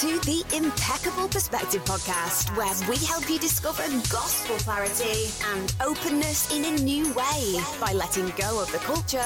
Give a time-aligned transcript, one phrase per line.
[0.00, 6.66] to the Impeccable Perspective podcast, where we help you discover gospel clarity and openness in
[6.66, 9.16] a new way by letting go of the culture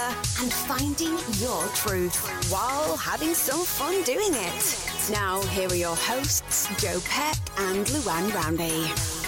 [0.40, 2.14] and finding your truth
[2.52, 5.10] while having some fun doing it.
[5.10, 9.19] Now, here are your hosts, Joe Peck and Luann Roundy.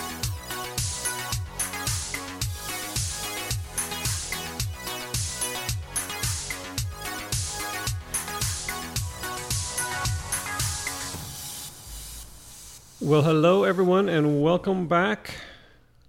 [13.02, 15.34] Well, hello, everyone, and welcome back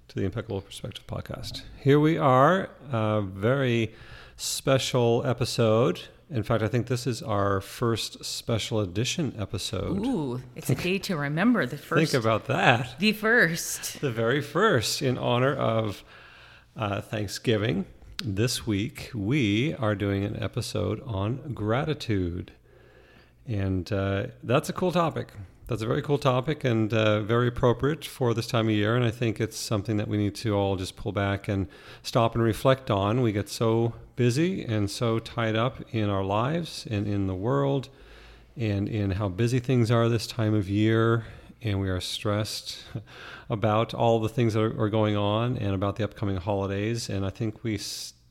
[0.09, 1.63] to the Impeccable Perspective podcast.
[1.79, 3.95] Here we are, a very
[4.37, 6.01] special episode.
[6.29, 10.05] In fact, I think this is our first special edition episode.
[10.05, 11.65] Ooh, it's a day to remember.
[11.65, 12.11] The first.
[12.11, 12.99] Think about that.
[12.99, 13.99] The first.
[13.99, 16.03] The very first, in honor of
[16.77, 17.85] uh, Thanksgiving.
[18.23, 22.51] This week, we are doing an episode on gratitude.
[23.47, 25.29] And uh, that's a cool topic
[25.67, 28.95] that's a very cool topic and uh, very appropriate for this time of year.
[28.95, 31.67] And I think it's something that we need to all just pull back and
[32.01, 33.21] stop and reflect on.
[33.21, 37.87] We get so busy and so tied up in our lives and in the world
[38.57, 41.25] and in how busy things are this time of year.
[41.61, 42.83] And we are stressed
[43.49, 47.09] about all the things that are, going on and about the upcoming holidays.
[47.09, 47.79] And I think we,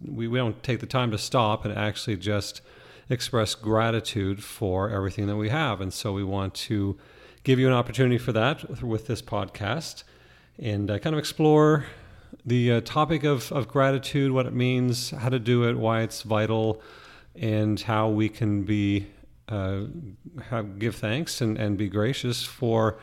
[0.04, 2.60] we, we don't take the time to stop and actually just
[3.08, 5.80] express gratitude for everything that we have.
[5.80, 6.98] And so we want to
[7.44, 10.04] give you an opportunity for that with this podcast
[10.58, 11.86] and uh, kind of explore
[12.46, 16.22] the uh, topic of, of gratitude, what it means, how to do it, why it's
[16.22, 16.80] vital,
[17.34, 19.06] and how we can be
[19.48, 19.82] uh,
[20.50, 22.98] have, give thanks and, and be gracious for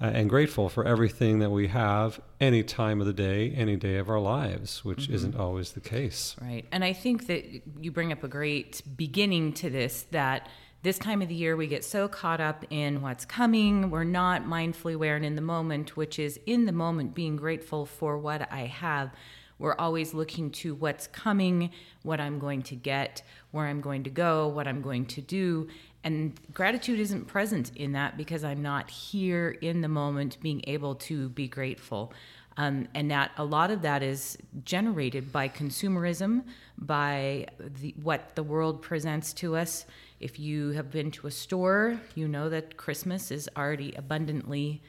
[0.00, 3.96] uh, and grateful for everything that we have any time of the day, any day
[3.96, 5.14] of our lives, which mm-hmm.
[5.14, 6.34] isn't always the case.
[6.42, 6.66] Right.
[6.72, 7.44] And I think that
[7.80, 10.48] you bring up a great beginning to this that
[10.84, 14.44] this time of the year we get so caught up in what's coming we're not
[14.44, 18.46] mindfully aware and in the moment which is in the moment being grateful for what
[18.52, 19.10] i have.
[19.58, 21.70] We're always looking to what's coming
[22.02, 25.68] what i'm going to get where i'm going to go what i'm going to do.
[26.04, 30.96] And gratitude isn't present in that because i'm not here in the moment being able
[30.96, 32.12] to be grateful.
[32.58, 36.44] Um, and that a lot of that is generated by consumerism,
[36.78, 39.86] by the, what the world presents to us.
[40.20, 44.82] If you have been to a store, you know that Christmas is already abundantly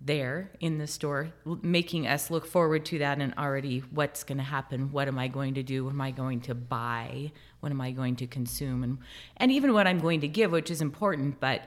[0.00, 4.44] there in the store, making us look forward to that and already what's going to
[4.44, 4.92] happen.
[4.92, 5.84] What am I going to do?
[5.84, 7.32] What am I going to buy?
[7.60, 8.82] What am I going to consume?
[8.82, 8.98] And,
[9.38, 11.62] and even what I'm going to give, which is important, but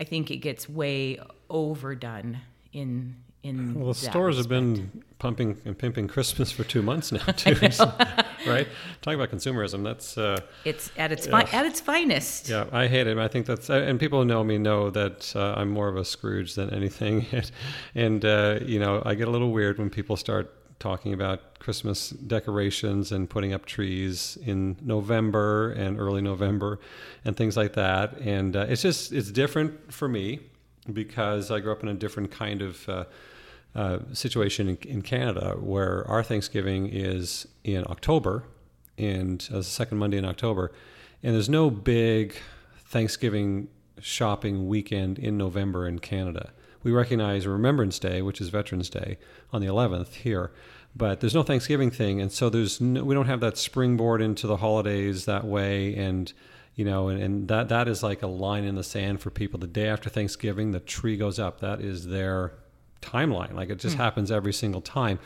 [0.00, 1.18] I think it gets way
[1.50, 2.40] overdone
[2.72, 4.52] in in well the stores respect.
[4.54, 7.92] have been pumping and pimping christmas for two months now too so,
[8.46, 8.68] right?
[9.02, 12.48] Talking about consumerism that's uh, it's at its fi- at its finest.
[12.48, 13.18] Yeah i hate it.
[13.18, 16.04] I think that's and people who know me know that uh, i'm more of a
[16.04, 17.26] scrooge than anything.
[17.94, 22.10] And uh, you know i get a little weird when people start talking about christmas
[22.10, 26.78] decorations and putting up trees in november and early november
[27.24, 28.18] and things like that.
[28.20, 30.40] And uh, it's just it's different for me
[30.92, 33.04] because i grew up in a different kind of uh,
[33.74, 38.44] uh, situation in, in, Canada where our Thanksgiving is in October,
[38.96, 40.70] and uh, the second Monday in October,
[41.22, 42.36] and there's no big
[42.86, 43.68] Thanksgiving
[44.00, 46.52] shopping weekend in November in Canada.
[46.82, 49.18] We recognize Remembrance Day, which is Veterans Day,
[49.52, 50.52] on the 11th here,
[50.94, 54.46] but there's no Thanksgiving thing, and so there's no, we don't have that springboard into
[54.46, 56.32] the holidays that way, and
[56.76, 59.58] you know, and, and that that is like a line in the sand for people.
[59.58, 61.60] The day after Thanksgiving, the tree goes up.
[61.60, 62.52] That is their
[63.04, 63.54] timeline.
[63.54, 64.00] Like it just mm.
[64.00, 65.18] happens every single time.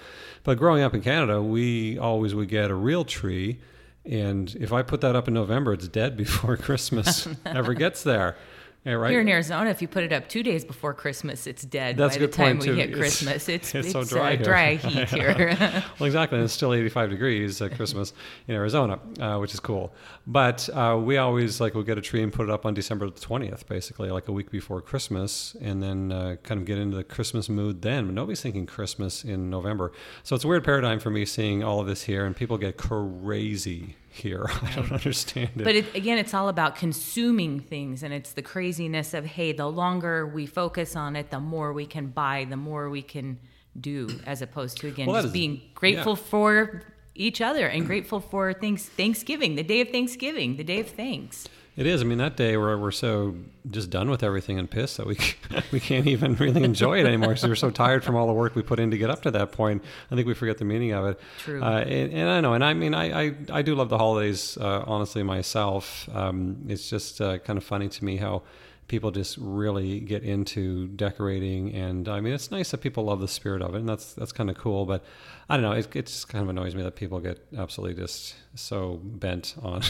[0.44, 3.61] But growing up in Canada, we always would get a real tree.
[4.05, 8.37] And if I put that up in November, it's dead before Christmas ever gets there.
[8.84, 9.11] Yeah, right.
[9.11, 11.97] Here in Arizona, if you put it up two days before Christmas, it's dead.
[11.97, 12.75] That's by the time we too.
[12.75, 13.49] hit Christmas.
[13.49, 15.56] It's, it's, it's so dry, uh, dry heat here.
[15.99, 16.39] well, exactly.
[16.39, 18.13] And it's still 85 degrees at Christmas
[18.47, 19.92] in Arizona, uh, which is cool.
[20.27, 23.10] But uh, we always like we'll get a tree and put it up on December
[23.10, 26.97] the 20th, basically like a week before Christmas, and then uh, kind of get into
[26.97, 28.07] the Christmas mood then.
[28.07, 29.92] But nobody's thinking Christmas in November,
[30.22, 32.77] so it's a weird paradigm for me seeing all of this here, and people get
[32.77, 34.47] crazy here.
[34.62, 35.65] I don't understand it.
[35.65, 39.66] But it, again, it's all about consuming things, and it's the craziness of hey, the
[39.66, 43.38] longer we focus on it, the more we can buy, the more we can
[43.80, 46.24] do, as opposed to again well, just is, being grateful yeah.
[46.30, 46.82] for
[47.15, 48.84] each other and grateful for things.
[48.84, 51.48] Thanksgiving, the day of Thanksgiving, the day of thanks.
[51.78, 52.03] It is.
[52.03, 53.36] I mean, that day where we're so
[53.71, 55.16] just done with everything and pissed that we
[55.71, 58.57] we can't even really enjoy it anymore because we're so tired from all the work
[58.57, 59.84] we put in to get up to that point.
[60.10, 61.21] I think we forget the meaning of it.
[61.39, 61.63] True.
[61.63, 64.59] Uh, and, and, I know, and I mean, I I, I do love the holidays.
[64.60, 68.42] Uh, honestly, myself, um, it's just uh, kind of funny to me how
[68.89, 71.75] people just really get into decorating.
[71.75, 74.33] And I mean, it's nice that people love the spirit of it, and that's that's
[74.33, 74.87] kind of cool.
[74.87, 75.05] But
[75.49, 78.35] I don't know, it, it just kind of annoys me that people get absolutely just
[78.55, 79.83] so bent on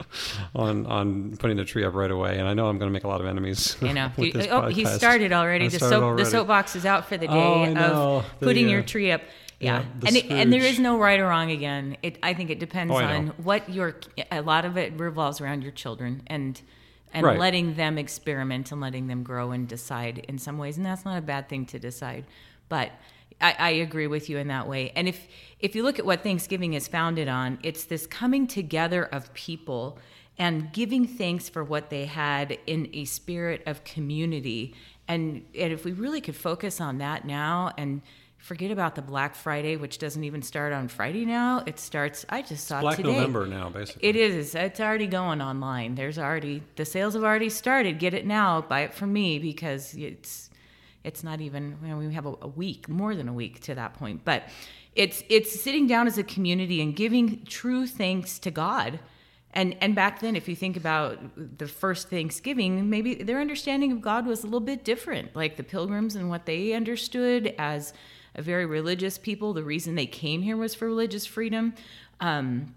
[0.54, 2.38] on on putting the tree up right away.
[2.38, 3.76] And I know I'm going to make a lot of enemies.
[3.88, 5.66] You know, he, oh, he started already.
[5.66, 6.24] I the started soap already.
[6.24, 7.62] the soapbox is out for the day Oh,
[8.20, 9.22] of The, putting uh, your tree up.
[9.60, 11.50] Yeah, yeah, and it, and there is no right or wrong.
[11.50, 13.96] Again, it I think it depends Oh, on what your.
[14.30, 16.60] A lot of it revolves around your children and
[17.12, 17.38] and Right.
[17.38, 21.18] letting them experiment and letting them grow and decide in some ways, and that's not
[21.18, 22.24] a bad thing to decide.
[22.68, 22.92] But
[23.40, 24.90] I, I agree with you in that way.
[24.96, 25.26] And if
[25.60, 29.98] if you look at what Thanksgiving is founded on, it's this coming together of people
[30.38, 34.74] and giving thanks for what they had in a spirit of community.
[35.06, 38.02] And and if we really could focus on that now and
[38.48, 41.62] forget about the Black Friday, which doesn't even start on Friday now.
[41.66, 42.24] It starts.
[42.30, 43.12] I just saw Black today.
[43.12, 44.08] November now, basically.
[44.08, 44.54] It is.
[44.54, 45.94] It's already going online.
[45.94, 47.98] There's already the sales have already started.
[47.98, 48.62] Get it now.
[48.62, 50.48] Buy it from me because it's
[51.04, 51.76] it's not even.
[51.82, 54.24] You know, we have a, a week, more than a week to that point.
[54.24, 54.44] But
[54.94, 58.98] it's it's sitting down as a community and giving true thanks to God.
[59.52, 61.18] And and back then, if you think about
[61.58, 65.36] the first Thanksgiving, maybe their understanding of God was a little bit different.
[65.36, 67.92] Like the Pilgrims and what they understood as
[68.34, 69.52] a very religious people.
[69.52, 71.74] The reason they came here was for religious freedom.
[72.20, 72.74] Um,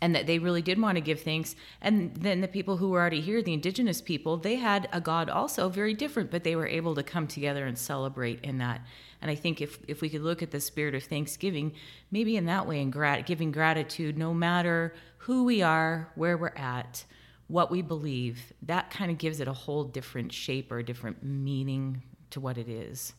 [0.00, 1.54] and that they really did want to give thanks.
[1.80, 5.30] And then the people who were already here, the indigenous people, they had a God
[5.30, 8.80] also very different, but they were able to come together and celebrate in that.
[9.20, 11.72] And I think if, if we could look at the spirit of Thanksgiving,
[12.10, 16.48] maybe in that way, and grat- giving gratitude, no matter who we are, where we're
[16.56, 17.04] at,
[17.46, 21.22] what we believe, that kind of gives it a whole different shape or a different
[21.22, 23.12] meaning to what it is.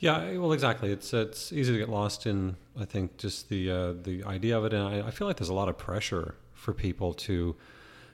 [0.00, 0.90] Yeah, well, exactly.
[0.90, 2.56] It's it's easy to get lost in.
[2.78, 5.50] I think just the uh, the idea of it, and I, I feel like there's
[5.50, 7.54] a lot of pressure for people to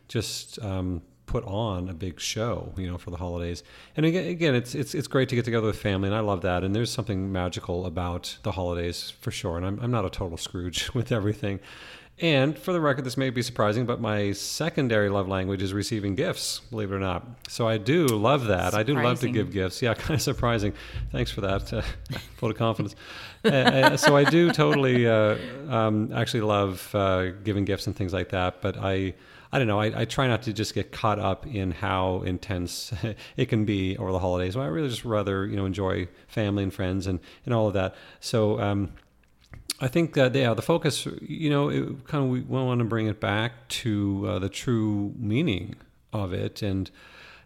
[0.08, 3.62] just um, put on a big show, you know, for the holidays.
[3.96, 6.40] And again, again, it's it's it's great to get together with family, and I love
[6.42, 6.64] that.
[6.64, 9.56] And there's something magical about the holidays for sure.
[9.56, 11.60] And I'm I'm not a total Scrooge with everything.
[12.18, 16.14] And for the record, this may be surprising, but my secondary love language is receiving
[16.14, 17.26] gifts, believe it or not.
[17.48, 18.72] So I do love that.
[18.72, 19.82] I do love to give gifts.
[19.82, 20.72] Yeah, kind of surprising.
[21.12, 21.82] Thanks for that uh,
[22.38, 22.96] vote of confidence.
[23.44, 25.36] uh, uh, so I do totally uh,
[25.68, 28.62] um, actually love uh, giving gifts and things like that.
[28.62, 29.12] But I,
[29.52, 29.78] I don't know.
[29.78, 32.94] I, I try not to just get caught up in how intense
[33.36, 34.56] it can be over the holidays.
[34.56, 37.94] I really just rather you know enjoy family and friends and and all of that.
[38.20, 38.58] So.
[38.58, 38.92] Um,
[39.80, 43.06] I think that yeah, the focus, you know, it kind of we want to bring
[43.06, 45.74] it back to uh, the true meaning
[46.12, 46.90] of it, and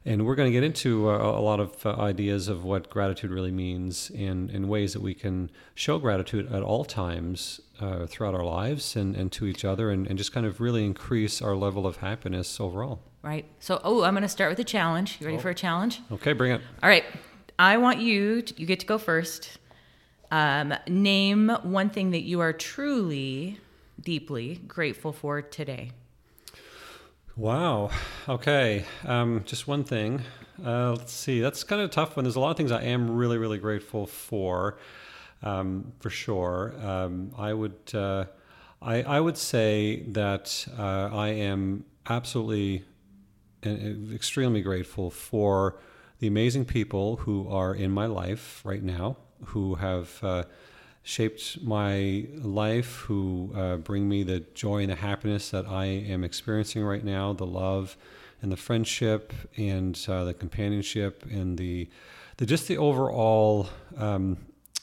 [0.06, 3.31] and we're going to get into uh, a lot of uh, ideas of what gratitude
[3.31, 8.35] really means, and and ways that we can show gratitude at all times uh, throughout
[8.35, 11.56] our lives, and and to each other, and, and just kind of really increase our
[11.56, 13.00] level of happiness overall.
[13.23, 13.44] Right.
[13.59, 15.19] So, oh, I'm going to start with a challenge.
[15.21, 15.43] You ready Oh.
[15.43, 16.00] for a challenge?
[16.11, 16.62] Okay, bring it.
[16.82, 17.05] All right.
[17.59, 19.59] I want you, to, you get to go first.
[20.31, 23.59] Um, name one thing that you are truly,
[24.00, 25.93] deeply grateful for today.
[27.37, 27.91] Wow.
[28.29, 28.85] Okay.
[29.05, 30.23] Um, just one thing.
[30.65, 31.41] Uh, let's see.
[31.41, 32.25] That's kind of a tough one.
[32.25, 34.79] There's a lot of things I am really, really grateful for,
[35.43, 36.75] um, for sure.
[36.82, 38.27] Um, I would, uh,
[38.82, 42.84] I, I would say that uh, I am absolutely
[43.65, 45.79] extremely grateful for
[46.19, 49.17] the amazing people who are in my life right now,
[49.47, 50.44] who have uh,
[51.03, 56.25] shaped my life, who uh, bring me the joy and the happiness that I am
[56.25, 57.97] experiencing right now, the love
[58.43, 61.89] and the friendship and uh, the companionship and the,
[62.37, 63.69] the just the overall.
[63.97, 64.39] Um,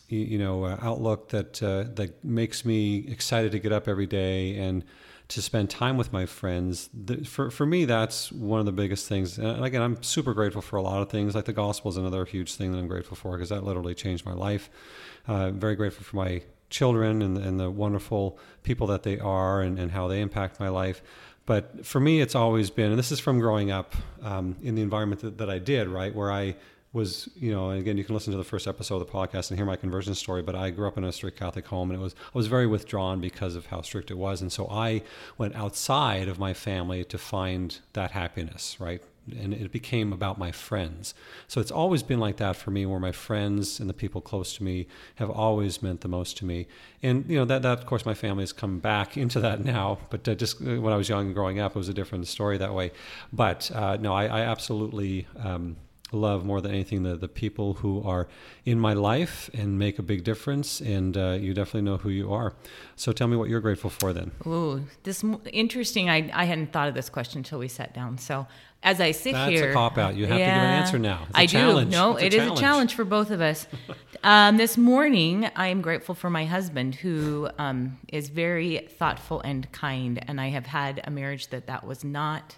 [0.10, 4.58] y- you know, outlook that uh, that makes me excited to get up every day
[4.58, 4.84] and
[5.29, 6.89] to spend time with my friends.
[6.93, 9.38] The, for for me, that's one of the biggest things.
[9.38, 11.36] And again, I'm super grateful for a lot of things.
[11.36, 14.25] Like the gospel is another huge thing that I'm grateful for because that literally changed
[14.25, 14.69] my life.
[15.27, 19.79] Uh, very grateful for my children and, and the wonderful people that they are and,
[19.79, 21.01] and how they impact my life.
[21.46, 24.81] But for me, it's always been, and this is from growing up um, in the
[24.81, 26.55] environment that, that I did, right, where I
[26.98, 29.58] was, you know, again, you can listen to the first episode of the podcast and
[29.58, 30.42] hear my conversion story.
[30.42, 32.68] But I grew up in a strict Catholic home, and it was I was very
[32.68, 35.04] withdrawn because of how strict it was, and so I
[35.38, 39.01] went outside of my family to find that happiness, right?
[39.39, 41.13] And it became about my friends.
[41.50, 44.56] So it's always been like that for me, where my friends and the people close
[44.56, 46.68] to me have always meant the most to me.
[47.04, 50.00] And you know that that of course my family has come back into that now,
[50.10, 52.27] but uh, just uh, when I was young and growing up, it was a different
[52.27, 52.92] story that way.
[53.32, 55.27] But uh, no, I, I absolutely.
[55.38, 55.77] Um,
[56.12, 58.28] love more than anything the, the people who are
[58.66, 60.80] in my life and make a big difference.
[60.82, 62.54] And uh, you definitely know who you are.
[62.96, 64.32] So tell me what you're grateful for then.
[64.46, 66.10] Ooh, this interesting.
[66.10, 68.18] I, I hadn't thought of this question until we sat down.
[68.18, 68.48] So
[68.84, 70.16] as I sit That's here, That's a cop out.
[70.16, 71.28] You have yeah, to give an answer now.
[71.34, 71.92] I challenge.
[71.92, 71.98] do.
[71.98, 73.68] No, it's it a is a challenge for both of us.
[74.24, 79.70] um, this morning, I am grateful for my husband, who um, is very thoughtful and
[79.72, 82.56] kind, and I have had a marriage that that was not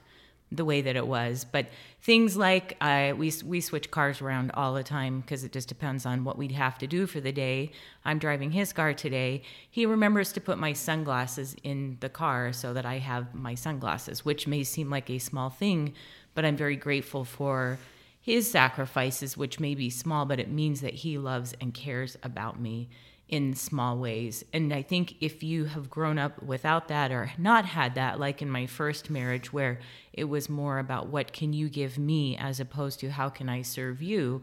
[0.52, 1.46] the way that it was.
[1.50, 1.68] But
[2.02, 6.06] things like uh, we we switch cars around all the time because it just depends
[6.06, 7.72] on what we'd have to do for the day.
[8.06, 9.44] I'm driving his car today.
[9.70, 14.26] He remembers to put my sunglasses in the car so that I have my sunglasses,
[14.26, 15.94] which may seem like a small thing,
[16.34, 17.78] but I'm very grateful for
[18.22, 22.60] his sacrifices, which may be small, but it means that he loves and cares about
[22.60, 22.90] me
[23.30, 24.44] in small ways.
[24.54, 28.42] And I think if you have grown up without that or not had that, like
[28.42, 29.80] in my first marriage, where
[30.14, 33.62] it was more about what can you give me as opposed to how can I
[33.62, 34.42] serve you,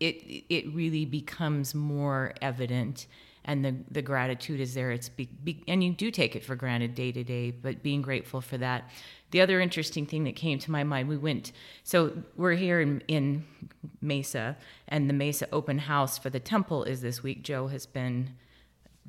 [0.00, 3.06] it it really becomes more evident
[3.44, 4.90] and the, the gratitude is there.
[4.90, 8.02] It's be, be, and you do take it for granted day to day, but being
[8.02, 8.90] grateful for that.
[9.30, 11.52] The other interesting thing that came to my mind, we went,
[11.84, 13.44] so we're here in, in
[14.00, 14.56] Mesa,
[14.88, 17.42] and the Mesa open house for the temple is this week.
[17.42, 18.30] Joe has been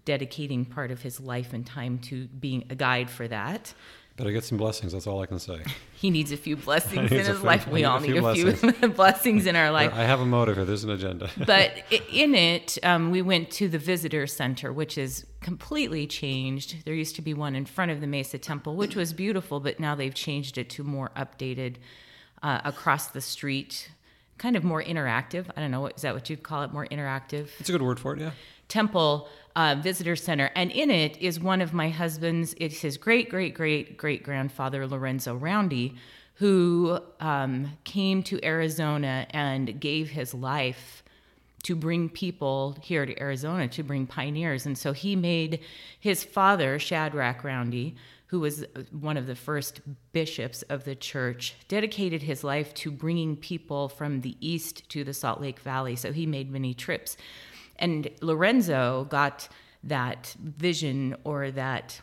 [0.06, 3.74] dedicating part of his life and time to being a guide for that.
[4.22, 4.94] Better get some blessings.
[4.94, 5.64] That's all I can say.
[5.94, 7.68] he needs a few blessings in his few, life.
[7.68, 9.92] We all need a few, few blessings in our life.
[9.96, 10.66] I have a motive here.
[10.66, 11.32] There's an agenda.
[11.44, 11.72] but
[12.14, 16.86] in it, um, we went to the visitor center, which is completely changed.
[16.86, 19.80] There used to be one in front of the Mesa Temple, which was beautiful, but
[19.80, 21.78] now they've changed it to more updated
[22.44, 23.90] uh, across the street,
[24.42, 25.46] kind of more interactive.
[25.56, 25.86] I don't know.
[25.86, 26.74] Is that what you'd call it?
[26.74, 27.50] More interactive?
[27.60, 28.32] It's a good word for it, yeah.
[28.68, 32.56] Temple uh, visitor center, and in it is one of my husband's.
[32.58, 35.96] It's his great great great great grandfather Lorenzo Roundy,
[36.36, 41.04] who um, came to Arizona and gave his life
[41.64, 45.60] to bring people here to Arizona to bring pioneers, and so he made
[46.00, 47.96] his father Shadrach Roundy.
[48.32, 49.82] Who was uh, one of the first
[50.14, 55.14] bishops of the church, dedicated his life to bringing people from the east to the
[55.14, 55.96] Salt Lake Valley.
[55.96, 57.18] So he made many trips.
[57.78, 59.50] And Lorenzo got
[59.84, 62.02] that vision or that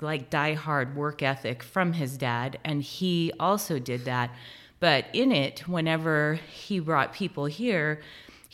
[0.00, 4.30] like die-hard work ethic from his dad, and he also did that.
[4.80, 8.02] But in it, whenever he brought people here,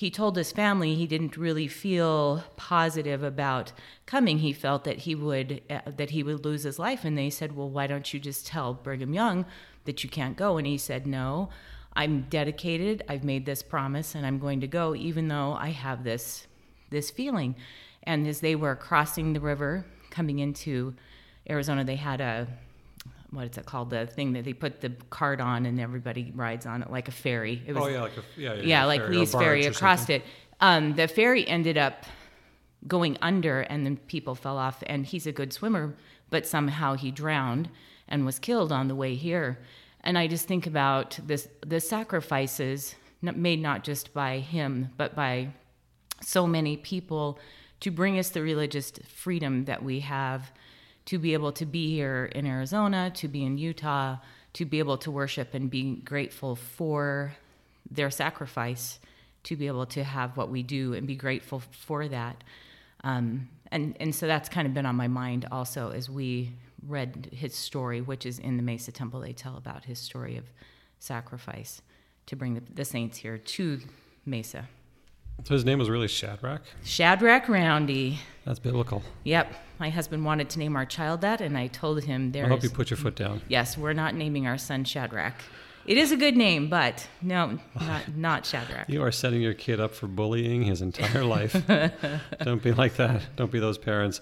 [0.00, 3.70] he told his family he didn't really feel positive about
[4.06, 4.38] coming.
[4.38, 7.54] He felt that he would uh, that he would lose his life, and they said,
[7.54, 9.44] "Well, why don't you just tell Brigham Young
[9.84, 11.50] that you can't go?" And he said, "No,
[11.92, 13.02] I'm dedicated.
[13.10, 16.46] I've made this promise, and I'm going to go, even though I have this
[16.88, 17.54] this feeling.
[18.02, 20.94] And as they were crossing the river coming into
[21.46, 22.48] Arizona, they had a
[23.30, 23.90] what is it called?
[23.90, 27.12] The thing that they put the cart on and everybody rides on it like a
[27.12, 27.62] ferry.
[27.66, 30.24] It was, oh yeah, like a yeah, yeah, yeah like ferry, Lee's ferry across it.
[30.60, 32.04] Um, the ferry ended up
[32.86, 34.82] going under, and then people fell off.
[34.86, 35.94] And he's a good swimmer,
[36.28, 37.68] but somehow he drowned
[38.08, 39.58] and was killed on the way here.
[40.02, 45.50] And I just think about this: the sacrifices made not just by him, but by
[46.22, 47.38] so many people
[47.80, 50.52] to bring us the religious freedom that we have
[51.06, 54.16] to be able to be here in Arizona, to be in Utah,
[54.54, 57.34] to be able to worship and be grateful for
[57.90, 58.98] their sacrifice,
[59.44, 62.42] to be able to have what we do and be grateful for that.
[63.02, 66.52] Um, and, and so that's kind of been on my mind also as we
[66.86, 69.20] read his story, which is in the Mesa Temple.
[69.20, 70.44] They tell about his story of
[70.98, 71.82] sacrifice
[72.26, 73.80] to bring the, the saints here to
[74.26, 74.68] Mesa.
[75.44, 76.62] So his name was really Shadrach?
[76.84, 78.18] Shadrach Roundy.
[78.44, 79.02] That's biblical.
[79.24, 79.52] Yep.
[79.78, 82.44] My husband wanted to name our child that, and I told him there.
[82.44, 83.40] I hope you put your foot down.
[83.48, 85.34] Yes, we're not naming our son Shadrach.
[85.86, 88.88] It is a good name, but no, not, not Shadrach.
[88.88, 91.52] You are setting your kid up for bullying his entire life.
[92.42, 93.22] Don't be like that.
[93.36, 94.20] Don't be those parents.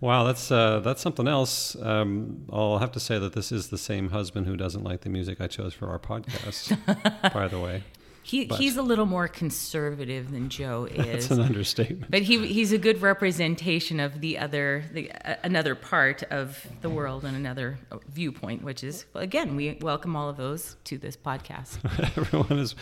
[0.00, 1.74] Wow, that's uh, that's something else.
[1.82, 5.08] Um, I'll have to say that this is the same husband who doesn't like the
[5.08, 6.78] music I chose for our podcast.
[7.34, 7.82] by the way,
[8.28, 11.28] he, he's a little more conservative than Joe is.
[11.28, 12.10] That's an understatement.
[12.10, 16.90] But he, he's a good representation of the other, the, uh, another part of the
[16.90, 21.78] world and another viewpoint, which is again, we welcome all of those to this podcast.
[22.18, 22.74] everyone is,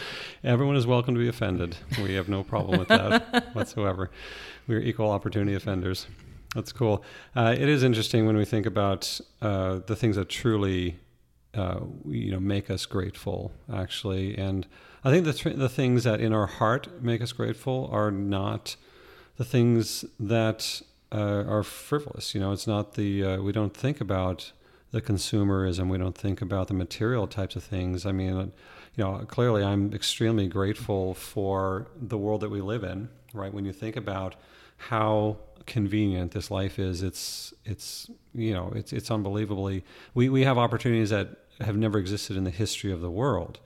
[0.42, 1.76] everyone is welcome to be offended.
[2.02, 4.10] We have no problem with that whatsoever.
[4.66, 6.08] We're equal opportunity offenders.
[6.56, 7.04] That's cool.
[7.36, 10.98] Uh, it is interesting when we think about uh, the things that truly,
[11.54, 14.66] uh, you know, make us grateful, actually, and
[15.04, 18.76] I think the th- the things that in our heart make us grateful are not
[19.36, 22.34] the things that uh, are frivolous.
[22.34, 24.52] You know, it's not the uh, we don't think about
[24.90, 25.88] the consumerism.
[25.88, 28.06] We don't think about the material types of things.
[28.06, 28.52] I mean,
[28.96, 33.52] you know, clearly I'm extremely grateful for the world that we live in, right?
[33.52, 34.36] When you think about
[34.76, 35.36] how
[35.66, 39.84] convenient this life is, it's it's you know it's it's unbelievably
[40.14, 41.28] we we have opportunities that
[41.60, 43.58] have never existed in the history of the world,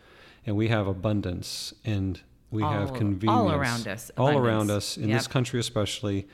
[0.47, 2.21] and we have abundance and
[2.51, 5.19] we all, have convenience all around us, all around us in Yep.
[5.19, 6.27] this country especially,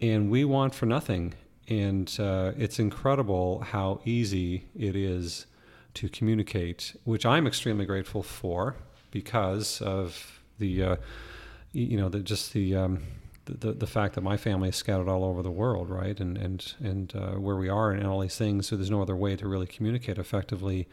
[0.00, 1.34] and we want for nothing.
[1.68, 5.46] And uh, it's incredible how easy it is
[5.94, 8.76] to communicate, which I'm extremely grateful for
[9.10, 10.96] because of the, uh,
[11.72, 13.02] you know, the, just the, um,
[13.44, 16.74] the the fact that my family is scattered all over the world, right, and and
[16.80, 18.66] and uh, where we are and all these things.
[18.68, 20.86] So there's no other way to really communicate effectively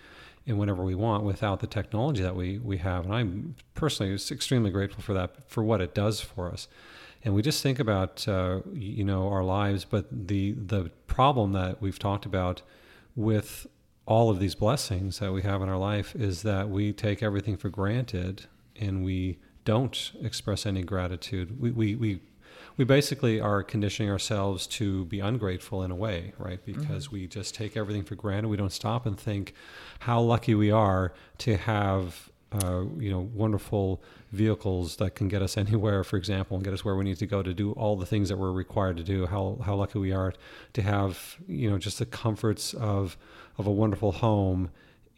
[0.48, 3.06] and whenever we want without the technology that we we have.
[3.06, 6.68] And I'm personally extremely grateful for that for what it does for us
[7.26, 11.82] and we just think about uh, you know our lives but the the problem that
[11.82, 12.62] we've talked about
[13.16, 13.68] with
[14.06, 17.58] all of these blessings that we have in our life is that we take everything
[17.58, 18.46] for granted
[18.80, 22.22] and we don't express any gratitude we we, we
[22.78, 26.64] we basically are conditioning ourselves to be ungrateful in a way, right?
[26.66, 28.50] Because we just take everything for granted.
[28.50, 29.54] We don't stop and think
[30.00, 34.02] how lucky we are to have uh, you know, wonderful
[34.32, 37.26] vehicles that can get us anywhere, for example, and get us where we need to
[37.26, 39.26] go to do all the things that we're required to do.
[39.26, 40.34] How how lucky we are
[40.74, 43.18] to have, you know, just the comforts of
[43.58, 44.70] of a wonderful home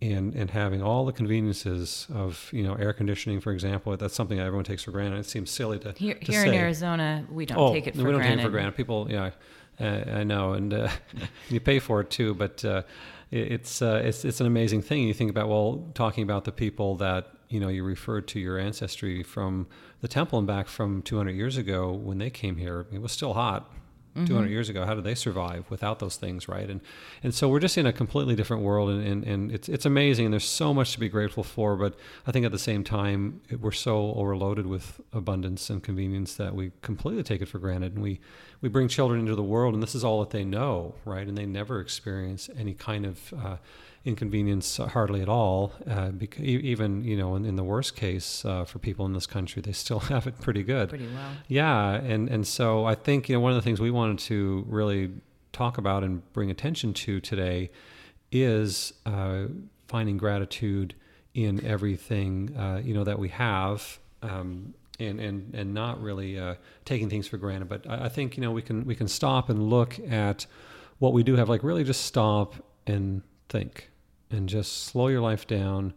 [0.02, 3.96] and and having all the conveniences of you know air conditioning, for example.
[3.98, 5.20] That's something that everyone takes for granted.
[5.20, 6.54] It seems silly to Here, to here in.
[6.54, 8.36] Arizona, we don't Oh, take it for we don't granted.
[8.38, 8.76] take it for granted.
[8.76, 9.32] People, yeah,
[9.80, 10.90] uh, I know, and uh,
[11.50, 12.34] you pay for it too.
[12.36, 12.84] But uh,
[13.32, 15.04] it- it's uh, it's it's an amazing thing.
[15.08, 18.60] You think about well, talking about the people that you know you referred to your
[18.60, 19.68] ancestry from
[20.02, 22.86] the temple and back from 200 years ago when they came here.
[22.94, 23.72] It was still hot.
[24.18, 24.26] Mm-hmm.
[24.26, 26.68] 200 years ago, how did they survive without those things, right?
[26.70, 26.82] And
[27.22, 30.26] and so we're just in a completely different world, and, and, and it's it's amazing.
[30.26, 31.96] And there's so much to be grateful for, but
[32.26, 36.56] I think at the same time it, we're so overloaded with abundance and convenience that
[36.56, 38.20] we completely take it for granted, and we
[38.62, 41.28] we bring children into the world, and this is all that they know, right?
[41.28, 43.58] And they never experience any kind of uh,
[44.06, 45.74] inconvenience hardly at all.
[45.88, 49.28] Uh, because even you know, in, in the worst case uh, for people in this
[49.28, 50.90] country, they still have it pretty good.
[50.90, 51.32] Pretty well.
[51.48, 54.66] Yeah, and and so I think you know one of the things we wanted to
[54.68, 55.12] really
[55.52, 57.72] talk about and bring attention to today
[58.32, 59.46] is uh,
[59.88, 60.94] finding gratitude
[61.34, 64.00] in everything uh, you know that we have.
[64.22, 68.36] Um, and, and, and not really uh, taking things for granted, but I, I think
[68.36, 70.48] you know we can we can stop and look at
[70.98, 72.56] what we do have, like really just stop
[72.88, 73.90] and think,
[74.30, 75.94] and just slow your life down,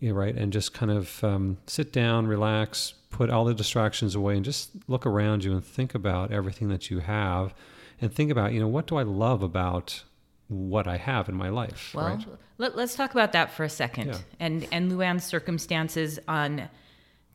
[0.00, 0.34] you right?
[0.34, 4.70] And just kind of um, sit down, relax, put all the distractions away, and just
[4.88, 7.54] look around you and think about everything that you have,
[8.00, 10.02] and think about, you know, what do I love about
[10.48, 12.26] what I have in my life, Well, right?
[12.58, 14.08] let, us talk about that for a second.
[14.08, 14.18] Yeah.
[14.38, 16.68] And and Luann's circumstances on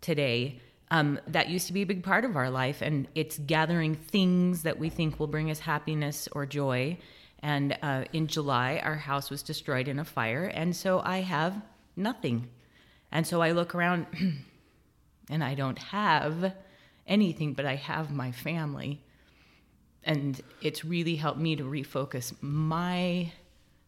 [0.02, 0.62] today.
[0.92, 4.64] Um, that used to be a big part of our life, and it's gathering things
[4.64, 6.98] that we think will bring us happiness or joy.
[7.42, 11.62] And uh, in July, our house was destroyed in a fire, and so I have
[11.96, 12.50] nothing.
[13.12, 14.08] And so I look around,
[15.30, 16.54] and I don't have
[17.08, 19.04] anything, but I have my family.
[20.04, 23.32] And it's really helped me to refocus my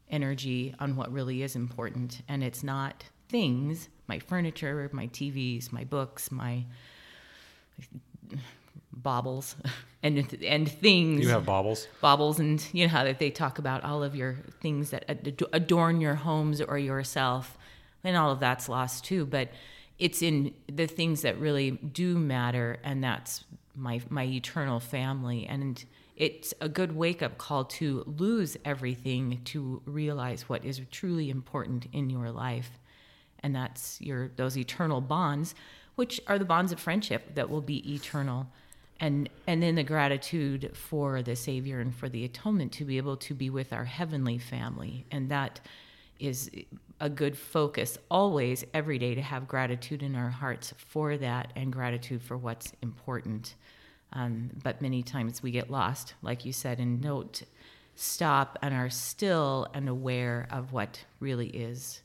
[0.09, 2.21] energy on what really is important.
[2.27, 6.65] And it's not things, my furniture, my TVs, my books, my
[8.93, 9.55] baubles,
[10.03, 11.87] and and things You have baubles.
[12.01, 15.05] baubles and you know how that they talk about all of your things that
[15.53, 17.57] adorn your homes or yourself
[18.03, 19.49] and all of that's lost too but
[19.99, 23.43] it's in the things that really do matter and that's
[23.75, 25.85] my my eternal family and
[26.17, 31.85] it's a good wake up call to lose everything to realize what is truly important
[31.93, 32.71] in your life
[33.43, 35.53] and that's your those eternal bonds
[35.95, 38.47] which are the bonds of friendship that will be eternal
[39.01, 43.17] and and then the gratitude for the savior and for the atonement to be able
[43.17, 45.05] to be with our heavenly family.
[45.11, 45.59] And that
[46.19, 46.51] is
[46.99, 51.73] a good focus always every day to have gratitude in our hearts for that and
[51.73, 53.55] gratitude for what's important.
[54.13, 57.41] Um, but many times we get lost like you said and note
[57.95, 62.01] stop and are still and aware of what really is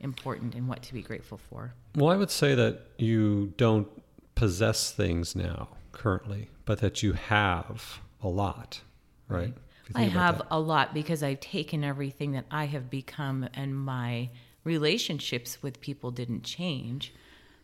[0.00, 1.74] important and what to be grateful for.
[1.94, 3.86] Well, I would say that you don't
[4.34, 8.80] possess things now currently, but that you have a lot,
[9.28, 9.54] right?
[9.94, 10.46] I have that.
[10.50, 14.30] a lot because I've taken everything that I have become and my
[14.64, 17.12] relationships with people didn't change.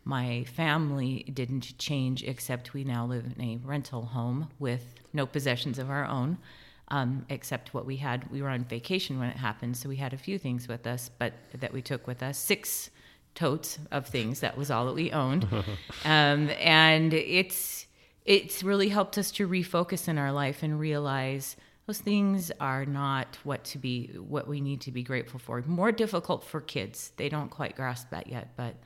[0.04, 5.78] My family didn't change except we now live in a rental home with no possessions
[5.78, 6.38] of our own.
[6.92, 10.12] Um, except what we had, we were on vacation when it happened, so we had
[10.12, 12.90] a few things with us, but that we took with us six
[13.36, 14.40] totes of things.
[14.40, 15.46] That was all that we owned,
[16.04, 17.86] um, and it's
[18.30, 21.56] it's really helped us to refocus in our life and realize
[21.88, 25.60] those things are not what to be what we need to be grateful for.
[25.66, 28.76] More difficult for kids; they don't quite grasp that yet, but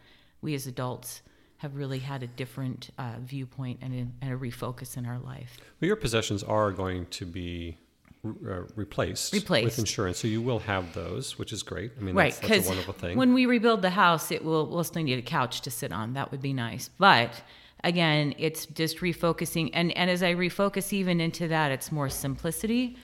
[0.41, 1.21] we as adults
[1.59, 5.59] have really had a different uh, viewpoint and a, and a refocus in our life.
[5.79, 7.77] Well, your possessions are going to be
[8.25, 11.93] uh, replaced, replaced with insurance, so you will have those, which is great.
[11.99, 12.35] I mean, right?
[12.41, 13.19] Because a wonderful thing.
[13.19, 16.15] When we rebuild the house, it will we'll still need a couch to sit on.
[16.15, 17.43] That would be nice, but
[17.85, 19.71] again, it's just refocusing.
[19.73, 22.97] And and as I refocus even into that, it's more simplicity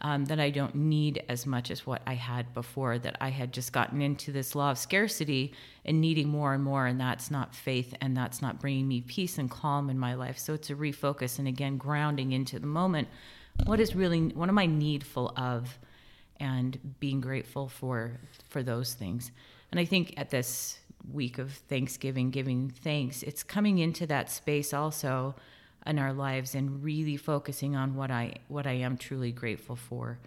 [0.00, 3.52] um, that I don't need as much as what I had before, that I had
[3.52, 5.52] just gotten into this law of scarcity
[5.84, 6.86] and needing more and more.
[6.86, 10.38] And that's not faith and that's not bringing me peace and calm in my life.
[10.38, 13.08] So it's a refocus and again, grounding into the moment.
[13.66, 15.78] What is really, what am I needful of?
[16.40, 19.32] And being grateful for for those things.
[19.72, 20.78] And I think at this
[21.12, 25.34] week of Thanksgiving, giving thanks, it's coming into that space also
[25.86, 30.18] in our lives and really focusing on what I what I am truly grateful for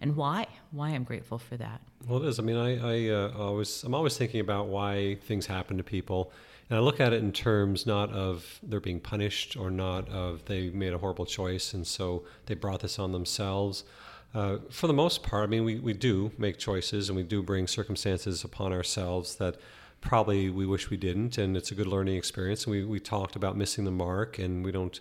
[0.00, 1.80] and why why I'm grateful for that.
[2.06, 2.38] Well, it is.
[2.38, 6.32] I mean, I, I uh, always I'm always thinking about why things happen to people,
[6.68, 10.44] and I look at it in terms not of they're being punished or not of
[10.46, 13.84] they made a horrible choice and so they brought this on themselves.
[14.32, 17.42] Uh, for the most part, I mean, we, we do make choices and we do
[17.42, 19.56] bring circumstances upon ourselves that
[20.00, 22.66] probably we wish we didn't, and it's a good learning experience.
[22.66, 24.98] We we talked about missing the mark, and we don't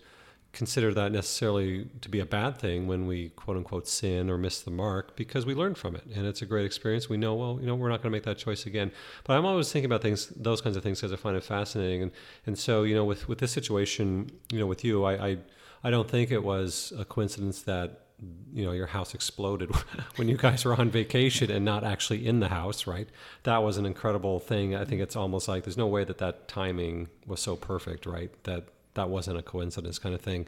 [0.51, 4.61] consider that necessarily to be a bad thing when we quote unquote sin or miss
[4.61, 7.59] the mark because we learn from it and it's a great experience we know well
[7.61, 8.91] you know we're not going to make that choice again
[9.25, 12.01] but i'm always thinking about things those kinds of things because i find it fascinating
[12.01, 12.11] and
[12.47, 15.37] and so you know with with this situation you know with you i i,
[15.83, 18.05] I don't think it was a coincidence that
[18.53, 19.71] you know your house exploded
[20.15, 23.07] when you guys were on vacation and not actually in the house right?
[23.43, 24.75] That was an incredible thing.
[24.75, 28.31] I think it's almost like there's no way that that timing was so perfect right?
[28.43, 30.47] That that wasn't a coincidence kind of thing.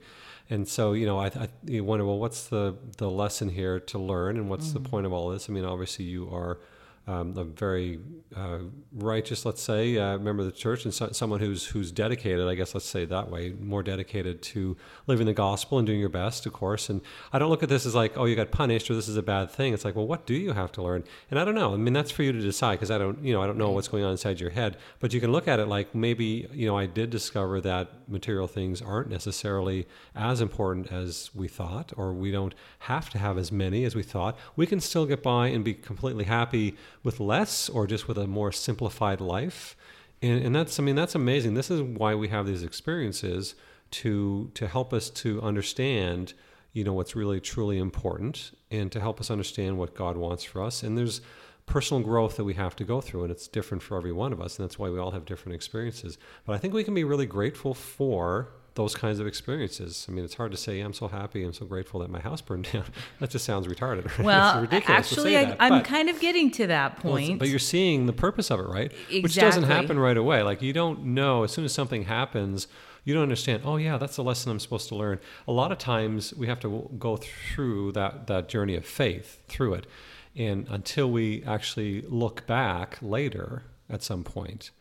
[0.49, 3.99] And so you know i, I you wonder well what's the the lesson here to
[3.99, 4.83] learn and what's mm-hmm.
[4.83, 5.49] the point of all this?
[5.49, 6.59] I mean obviously you are
[7.07, 7.99] um, a very
[8.35, 8.59] uh,
[8.93, 12.53] righteous, let's say, uh, member of the church, and so, someone who's who's dedicated, I
[12.53, 16.45] guess, let's say that way, more dedicated to living the gospel and doing your best,
[16.45, 16.89] of course.
[16.89, 17.01] And
[17.33, 19.23] I don't look at this as like, oh, you got punished or this is a
[19.23, 19.73] bad thing.
[19.73, 21.03] It's like, well, what do you have to learn?
[21.31, 21.73] And I don't know.
[21.73, 23.71] I mean, that's for you to decide because I don't, you know, I don't know
[23.71, 24.77] what's going on inside your head.
[24.99, 28.47] But you can look at it like maybe, you know, I did discover that material
[28.47, 33.51] things aren't necessarily as important as we thought, or we don't have to have as
[33.51, 34.37] many as we thought.
[34.55, 38.27] We can still get by and be completely happy with less or just with a
[38.27, 39.75] more simplified life.
[40.21, 41.53] And, and that's, I mean, that's amazing.
[41.53, 43.55] This is why we have these experiences
[43.91, 46.33] to, to help us to understand,
[46.73, 50.63] you know, what's really truly important and to help us understand what God wants for
[50.63, 50.83] us.
[50.83, 51.21] And there's
[51.65, 54.41] personal growth that we have to go through and it's different for every one of
[54.41, 54.57] us.
[54.57, 56.17] And that's why we all have different experiences.
[56.45, 60.05] But I think we can be really grateful for those kinds of experiences.
[60.07, 62.41] I mean, it's hard to say, I'm so happy, I'm so grateful that my house
[62.41, 62.85] burned down.
[63.19, 64.09] that just sounds retarded.
[64.21, 64.25] Right?
[64.25, 67.29] Well, actually, I, am kind of getting to that point.
[67.29, 68.91] Well, but you're seeing the purpose of it, right?
[68.91, 69.21] Exactly.
[69.21, 70.43] Which doesn't happen right away.
[70.43, 72.67] Like, you don't know, as soon as something happens,
[73.03, 75.19] you don't understand, oh, yeah, that's the lesson I'm supposed to learn.
[75.47, 79.75] A lot of times we have to go through that, that journey of faith through
[79.75, 79.87] it.
[80.35, 84.71] And until we actually look back later at some point,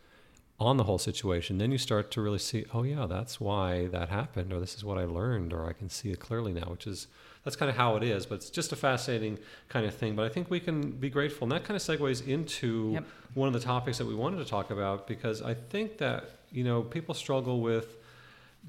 [0.61, 4.09] on the whole situation, then you start to really see, oh yeah, that's why that
[4.09, 6.85] happened, or this is what I learned, or I can see it clearly now, which
[6.85, 7.07] is
[7.43, 8.27] that's kind of how it is.
[8.27, 10.15] But it's just a fascinating kind of thing.
[10.15, 13.05] But I think we can be grateful, and that kind of segues into yep.
[13.33, 16.63] one of the topics that we wanted to talk about because I think that you
[16.63, 17.97] know people struggle with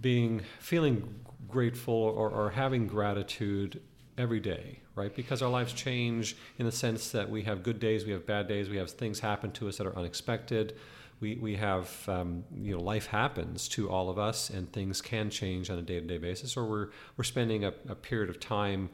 [0.01, 1.15] being feeling
[1.47, 3.83] grateful or, or having gratitude
[4.17, 5.15] every day, right?
[5.15, 8.49] Because our lives change in the sense that we have good days, we have bad
[8.49, 10.75] days, we have things happen to us that are unexpected
[11.23, 15.31] we, we have um, you know life happens to all of us and things can
[15.31, 18.91] change on a day-to-day basis or we're we're spending a, a period of time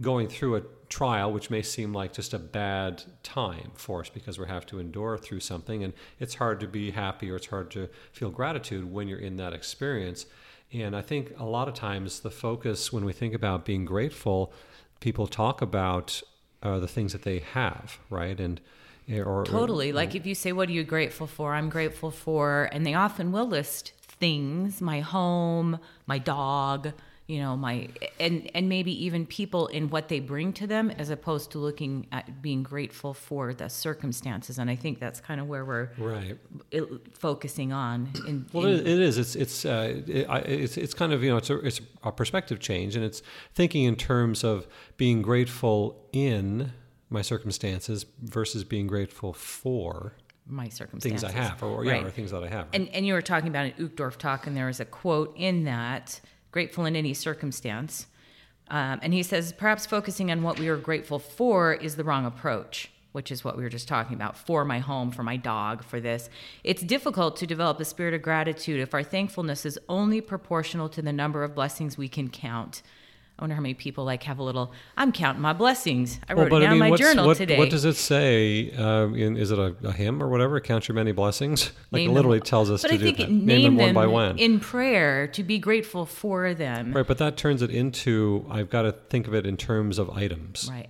[0.00, 4.38] going through a trial which may seem like just a bad time for us because
[4.38, 7.70] we have to endure through something and it's hard to be happy or it's hard
[7.70, 10.26] to feel gratitude when you're in that experience.
[10.72, 14.52] And i think a lot of times the focus when we think about being grateful
[15.00, 16.22] people talk about
[16.62, 18.38] uh, the things that they have right?
[18.38, 18.60] And
[19.08, 19.90] or, totally.
[19.90, 21.54] Or, like if you say, What are you grateful for?
[21.54, 26.92] I'm grateful for, and they often will list things my home, my dog,
[27.26, 27.88] you know my
[28.20, 32.06] and and maybe even people in what they bring to them as opposed to looking
[32.12, 36.38] at being grateful for the circumstances and i think that's kind of where we're right
[37.12, 41.22] focusing on in, well in, it is it's it's uh, it, it's it's kind of
[41.24, 43.22] you know it's a, it's a perspective change and it's
[43.54, 46.72] thinking in terms of being grateful in
[47.10, 50.14] my circumstances versus being grateful for
[50.46, 51.22] my circumstances.
[51.22, 52.66] Things I have, or, yeah, or things that I have.
[52.66, 52.74] Right?
[52.74, 55.64] And, and you were talking about an Uchtdorf talk, and there was a quote in
[55.64, 56.20] that
[56.52, 58.06] grateful in any circumstance.
[58.68, 62.26] Um, and he says, perhaps focusing on what we are grateful for is the wrong
[62.26, 65.84] approach, which is what we were just talking about for my home, for my dog,
[65.84, 66.28] for this.
[66.64, 71.02] It's difficult to develop a spirit of gratitude if our thankfulness is only proportional to
[71.02, 72.82] the number of blessings we can count.
[73.38, 74.72] I wonder how many people like have a little.
[74.96, 76.18] I'm counting my blessings.
[76.26, 77.58] I wrote well, it down I mean, in my journal what, today.
[77.58, 78.72] What does it say?
[78.72, 80.58] Uh, in, is it a, a, hymn or whatever?
[80.58, 81.70] Count your many blessings.
[81.92, 82.46] Like name it literally them.
[82.46, 83.30] tells us but to I think do that.
[83.30, 86.92] Name, name them, them one by one in prayer to be grateful for them.
[86.92, 90.08] Right, but that turns it into I've got to think of it in terms of
[90.10, 90.68] items.
[90.70, 90.88] Right.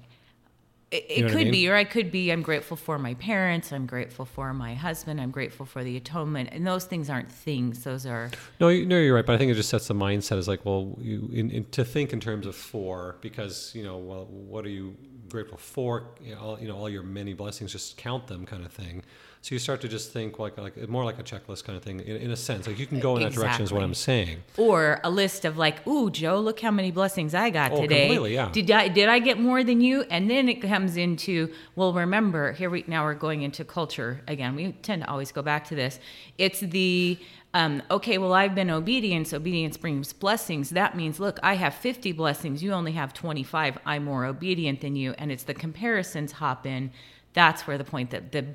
[0.93, 1.51] It, it could I mean?
[1.51, 5.21] be, or I could be, I'm grateful for my parents, I'm grateful for my husband,
[5.21, 6.51] I'm grateful for the atonement.
[6.53, 8.31] And those things aren't things, those are.
[8.61, 9.27] No, you, no, you're right.
[9.27, 11.85] But I think it just sets the mindset as like, well, you, in, in, to
[11.85, 14.97] think in terms of for, because, you know, well, what are you
[15.29, 16.11] grateful for?
[16.23, 19.03] You know, all, you know, all your many blessings, just count them kind of thing.
[19.47, 22.01] So you start to just think like like more like a checklist kind of thing
[22.01, 22.67] in, in a sense.
[22.67, 24.43] Like you can go in that direction is what I'm saying.
[24.57, 28.09] Or a list of like, ooh, Joe, look how many blessings I got oh, today.
[28.09, 28.51] Completely, yeah.
[28.51, 30.03] Did I did I get more than you?
[30.11, 34.57] And then it comes into well, remember here we now we're going into culture again.
[34.57, 36.01] We tend to always go back to this.
[36.39, 37.17] It's the
[37.55, 39.33] um, okay, well, I've been obedience.
[39.33, 40.71] Obedience brings blessings.
[40.71, 42.65] That means, look, I have 50 blessings.
[42.65, 43.79] You only have 25.
[43.87, 45.15] I'm more obedient than you.
[45.17, 46.91] And it's the comparisons hop in.
[47.33, 48.47] That's where the point that the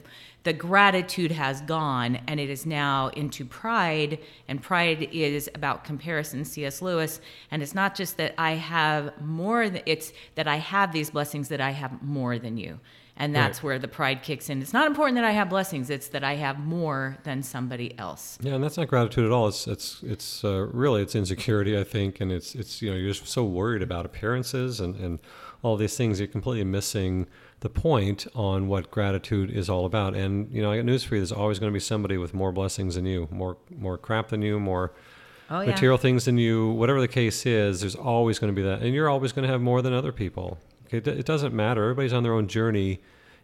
[0.43, 6.43] the gratitude has gone and it is now into pride and pride is about comparison
[6.43, 7.21] cs lewis.
[7.51, 11.49] And it's not just that i have more than, it's that i have these blessings
[11.49, 12.79] that i have more than you.
[13.17, 13.63] And that's right.
[13.63, 14.61] where the pride kicks in.
[14.61, 18.39] It's not important that i have blessings it's that i have more than somebody else.
[18.41, 19.47] Yeah and that's not gratitude at all.
[19.47, 23.13] It's it's it's uh, really it's insecurity i think and it's it's you know you're
[23.13, 25.19] just so worried about appearances and and
[25.61, 27.27] all these things you're completely missing
[27.61, 30.15] the point on what gratitude is all about.
[30.15, 31.21] And you know, I got news for you.
[31.21, 34.41] There's always going to be somebody with more blessings than you, more more crap than
[34.41, 34.93] you, more
[35.49, 35.67] oh, yeah.
[35.67, 36.71] material things than you.
[36.71, 39.51] Whatever the case is, there's always going to be that, and you're always going to
[39.51, 40.59] have more than other people.
[40.93, 41.83] Okay, it doesn't matter.
[41.83, 42.99] Everybody's on their own journey.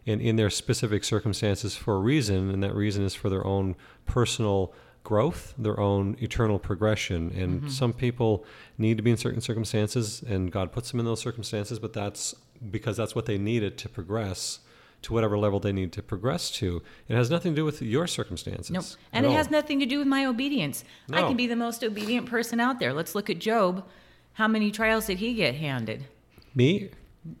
[0.06, 3.76] In, in their specific circumstances for a reason, and that reason is for their own
[4.06, 4.72] personal
[5.04, 7.30] growth, their own eternal progression.
[7.36, 7.68] And mm-hmm.
[7.68, 8.44] some people
[8.78, 12.34] need to be in certain circumstances, and God puts them in those circumstances, but that's
[12.70, 14.60] because that's what they needed to progress
[15.02, 16.82] to whatever level they need to progress to.
[17.08, 18.70] It has nothing to do with your circumstances.
[18.70, 18.84] Nope.
[19.12, 19.34] And it all.
[19.36, 20.84] has nothing to do with my obedience.
[21.08, 21.18] No.
[21.18, 22.92] I can be the most obedient person out there.
[22.92, 23.86] Let's look at Job.
[24.34, 26.06] How many trials did he get handed?
[26.54, 26.90] Me?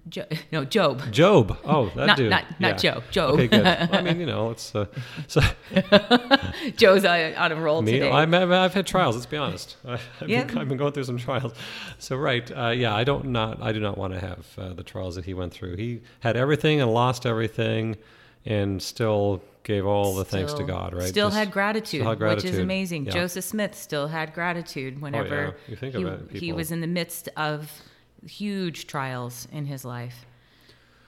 [0.08, 1.12] Jo- no, Job.
[1.12, 1.58] Job.
[1.64, 2.30] Oh, that not, dude.
[2.30, 2.92] Not, not yeah.
[2.94, 3.02] Joe.
[3.10, 3.34] Job.
[3.34, 3.64] Okay, good.
[3.64, 4.86] Well, I mean, you know, it's uh,
[5.26, 5.40] so.
[6.76, 8.10] Joe's on a roll Me, today.
[8.10, 9.16] I'm, I've had trials.
[9.16, 9.76] Let's be honest.
[9.86, 10.44] I've, yeah.
[10.44, 11.52] been, I've been going through some trials.
[11.98, 14.82] So right, uh, yeah, I don't not I do not want to have uh, the
[14.82, 15.76] trials that he went through.
[15.76, 17.96] He had everything and lost everything,
[18.44, 20.94] and still gave all the still, thanks to God.
[20.94, 21.08] Right.
[21.08, 23.06] Still had gratitude, still had gratitude, which is amazing.
[23.06, 23.12] Yeah.
[23.12, 25.70] Joseph Smith still had gratitude whenever oh, yeah.
[25.70, 27.70] you think he, he was in the midst of
[28.26, 30.26] huge trials in his life.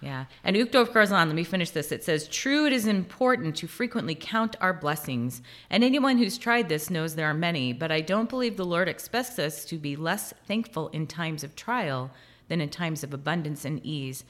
[0.01, 0.25] Yeah.
[0.45, 1.93] And goes on, let me finish this.
[1.93, 5.43] It says, True, it is important to frequently count our blessings.
[5.69, 8.89] And anyone who's tried this knows there are many, but I don't believe the Lord
[8.89, 12.11] expects us to be less thankful in times of trial
[12.49, 14.25] than in times of abundance and ease.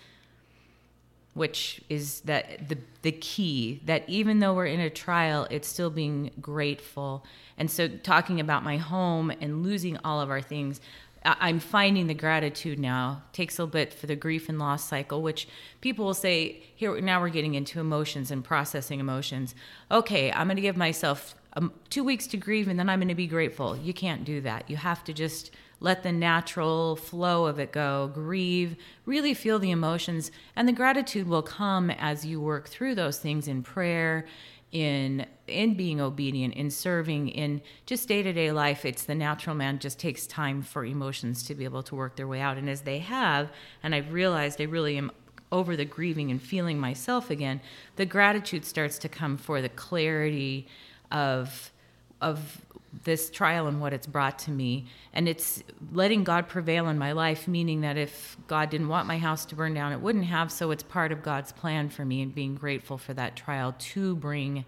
[1.34, 5.88] Which is that the the key that even though we're in a trial, it's still
[5.88, 7.24] being grateful.
[7.56, 10.80] And so talking about my home and losing all of our things,
[11.22, 13.22] I'm finding the gratitude now.
[13.32, 15.48] takes a little bit for the grief and loss cycle, which
[15.80, 19.54] people will say, here, now we're getting into emotions and processing emotions.
[19.90, 23.08] Okay, I'm going to give myself um, two weeks to grieve and then I'm going
[23.08, 23.76] to be grateful.
[23.76, 24.70] You can't do that.
[24.70, 29.70] You have to just let the natural flow of it go, grieve, really feel the
[29.70, 34.26] emotions, and the gratitude will come as you work through those things in prayer
[34.72, 39.98] in in being obedient in serving in just day-to-day life it's the natural man just
[39.98, 42.56] takes time for emotions to be able to work their way out.
[42.56, 43.50] And as they have
[43.82, 45.10] and i've realized i really am
[45.50, 47.60] over the grieving and feeling myself again
[47.96, 50.68] the gratitude starts to come for the clarity
[51.10, 51.72] of
[52.20, 52.64] of
[53.04, 54.86] this trial and what it's brought to me.
[55.12, 59.18] And it's letting God prevail in my life, meaning that if God didn't want my
[59.18, 60.50] house to burn down, it wouldn't have.
[60.50, 64.16] So it's part of God's plan for me and being grateful for that trial to
[64.16, 64.64] bring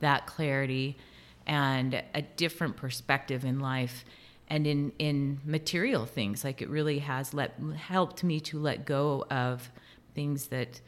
[0.00, 0.96] that clarity
[1.46, 4.04] and a different perspective in life.
[4.48, 9.24] and in in material things like it really has let helped me to let go
[9.30, 9.70] of
[10.14, 10.80] things that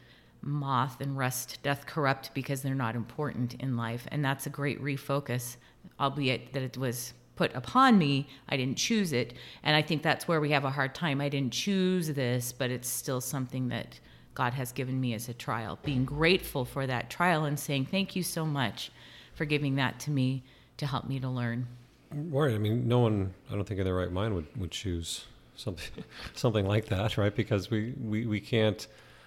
[0.42, 4.80] moth and rust doth corrupt because they're not important in life and that's a great
[4.82, 5.56] refocus
[6.00, 10.26] albeit that it was put upon me i didn't choose it and i think that's
[10.26, 14.00] where we have a hard time i didn't choose this but it's still something that
[14.34, 18.16] god has given me as a trial being grateful for that trial and saying thank
[18.16, 18.90] you so much
[19.34, 20.42] for giving that to me
[20.76, 21.66] to help me to learn
[22.10, 22.54] Right.
[22.54, 25.24] I mean, no one, I don't think in their right mind would, would choose
[25.56, 26.04] something,
[26.34, 27.34] something like that, right?
[27.34, 28.86] Because we, we, we can't,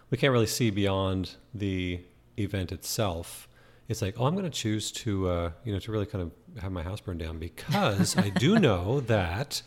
[0.10, 2.00] we can't really see beyond the
[2.38, 3.48] event itself.
[3.90, 6.62] It's like, oh, I'm going to choose to, uh, you know, to really kind of
[6.62, 9.62] have my house burned down because I do know that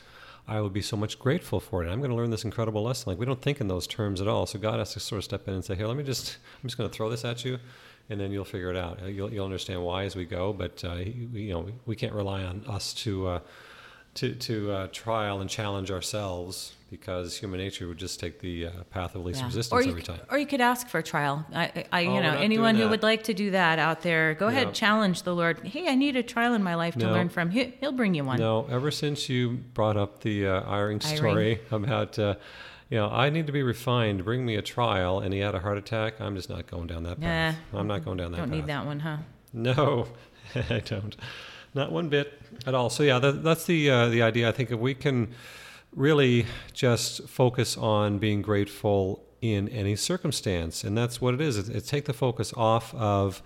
[0.49, 1.91] I would be so much grateful for it.
[1.91, 3.11] I'm going to learn this incredible lesson.
[3.11, 4.47] Like we don't think in those terms at all.
[4.47, 6.69] So God has to sort of step in and say, here, let me just, I'm
[6.69, 7.59] just going to throw this at you
[8.11, 9.01] and then you'll figure it out.
[9.09, 12.65] You'll, you'll understand why as we go, but uh, you know we can't rely on
[12.67, 13.41] us to uh,
[14.15, 18.71] to to uh, trial and challenge ourselves because human nature would just take the uh,
[18.91, 19.47] path of least yeah.
[19.47, 20.21] resistance every time.
[20.31, 21.47] Or you could ask for a trial.
[21.55, 24.49] I, I oh, you know, anyone who would like to do that out there, go
[24.49, 25.67] ahead, challenge the Lord.
[25.67, 27.51] Hey, I need a trial in my life to learn from.
[27.51, 28.39] He'll bring you one.
[28.39, 32.19] No, ever since you brought up the uh, story about
[32.93, 34.23] you know, I need to be refined.
[34.23, 36.21] Bring me a trial, and he had a heart attack.
[36.21, 37.57] I'm just not going down that path.
[37.73, 38.37] I'm not going down that.
[38.37, 38.55] Don't path.
[38.55, 39.17] need that one, huh?
[39.55, 40.09] No,
[40.55, 41.17] I don't.
[41.73, 42.91] Not one bit at all.
[42.91, 44.49] So yeah, that, that's the uh, the idea.
[44.49, 45.33] I think if we can
[45.95, 51.59] really just focus on being grateful in any circumstance, and that's what it is.
[51.59, 53.43] It's, it's take the focus off of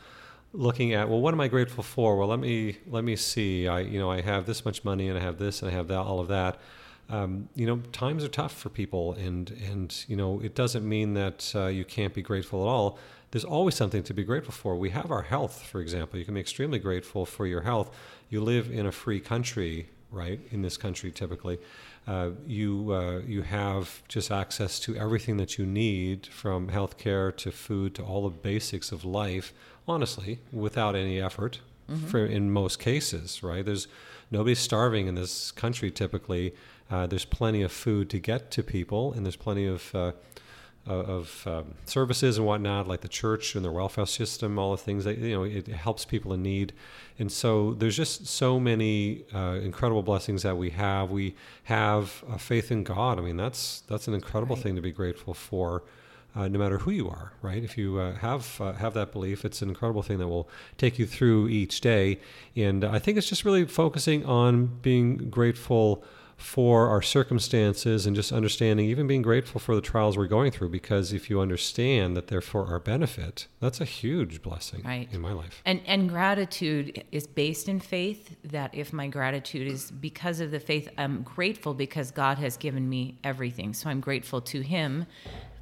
[0.53, 3.81] looking at well what am i grateful for well let me let me see i
[3.81, 5.99] you know i have this much money and i have this and i have that
[5.99, 6.59] all of that
[7.09, 11.15] um, you know, times are tough for people, and and you know, it doesn't mean
[11.15, 12.99] that uh, you can't be grateful at all.
[13.31, 14.77] There's always something to be grateful for.
[14.77, 16.19] We have our health, for example.
[16.19, 17.95] You can be extremely grateful for your health.
[18.29, 20.41] You live in a free country, right?
[20.51, 21.59] In this country, typically,
[22.07, 27.51] uh, you uh, you have just access to everything that you need, from healthcare to
[27.51, 29.53] food to all the basics of life.
[29.89, 32.07] Honestly, without any effort, mm-hmm.
[32.07, 33.65] for in most cases, right?
[33.65, 33.87] There's
[34.31, 36.55] nobody's starving in this country typically.
[36.91, 39.95] Uh, there's plenty of food to get to people, and there's plenty of
[40.93, 45.05] of um, services and whatnot, like the church and their welfare system, all the things
[45.05, 46.73] that you know it helps people in need,
[47.19, 51.11] and so there's just so many uh, incredible blessings that we have.
[51.11, 53.19] We have a faith in God.
[53.19, 54.63] I mean, that's that's an incredible right.
[54.63, 55.83] thing to be grateful for.
[56.35, 57.65] Uh, no matter who you are, right?
[57.65, 60.99] If you uh, have uh, have that belief, it's an incredible thing that will take
[60.99, 62.21] you through each day.
[62.55, 66.05] And I think it's just really focusing on being grateful
[66.37, 70.69] for our circumstances and just understanding, even being grateful for the trials we're going through.
[70.69, 75.09] Because if you understand that they're for our benefit, that's a huge blessing right.
[75.11, 75.63] in my life.
[75.65, 78.37] And and gratitude is based in faith.
[78.45, 82.89] That if my gratitude is because of the faith, I'm grateful because God has given
[82.89, 83.73] me everything.
[83.73, 85.07] So I'm grateful to Him.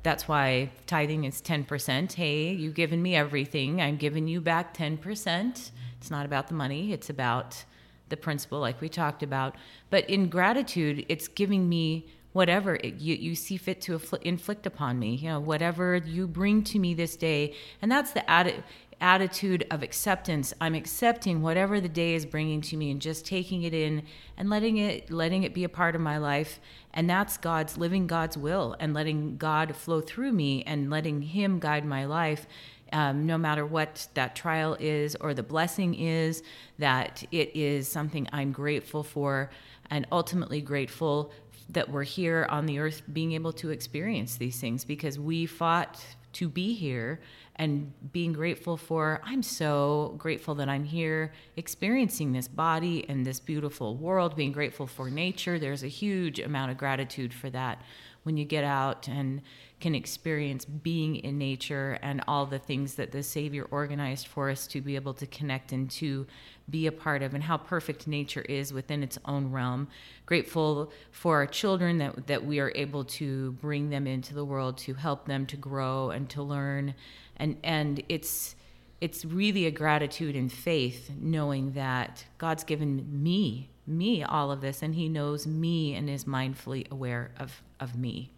[0.03, 2.13] That's why tithing is 10%.
[2.13, 3.81] Hey, you've given me everything.
[3.81, 5.71] I'm giving you back 10%.
[5.99, 7.65] It's not about the money, it's about
[8.09, 9.57] the principle, like we talked about.
[9.91, 14.99] But in gratitude, it's giving me whatever it, you, you see fit to inflict upon
[14.99, 17.55] me, you know, whatever you bring to me this day.
[17.81, 18.63] And that's the atti-
[19.01, 20.53] attitude of acceptance.
[20.61, 24.03] I'm accepting whatever the day is bringing to me and just taking it in
[24.37, 26.61] and letting it letting it be a part of my life.
[26.93, 31.59] And that's God's living God's will and letting God flow through me and letting him
[31.59, 32.47] guide my life
[32.95, 36.43] um, no matter what that trial is or the blessing is,
[36.79, 39.51] that it is something I'm grateful for
[39.91, 41.33] and ultimately grateful
[41.69, 46.03] that we're here on the earth being able to experience these things because we fought
[46.35, 47.21] to be here
[47.57, 53.39] and being grateful for i'm so grateful that i'm here experiencing this body and this
[53.39, 55.59] beautiful world being grateful for nature.
[55.59, 57.81] There's a huge amount of gratitude for that
[58.25, 59.43] when you get out and
[59.85, 64.67] can experience being in nature and all the things that the Savior organized for us
[64.67, 66.27] to be able to connect and to
[66.71, 69.87] be a part of, and how perfect nature is within its own realm.
[70.25, 74.79] Grateful for our children that, that we are able to bring them into the world
[74.79, 76.95] to help them to grow and to learn.
[77.37, 78.57] And, and it's,
[79.03, 84.81] it's really a gratitude and faith knowing that God's given me me all of this
[84.81, 88.31] and he knows me and is mindfully aware of of me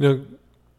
[0.00, 0.24] you know,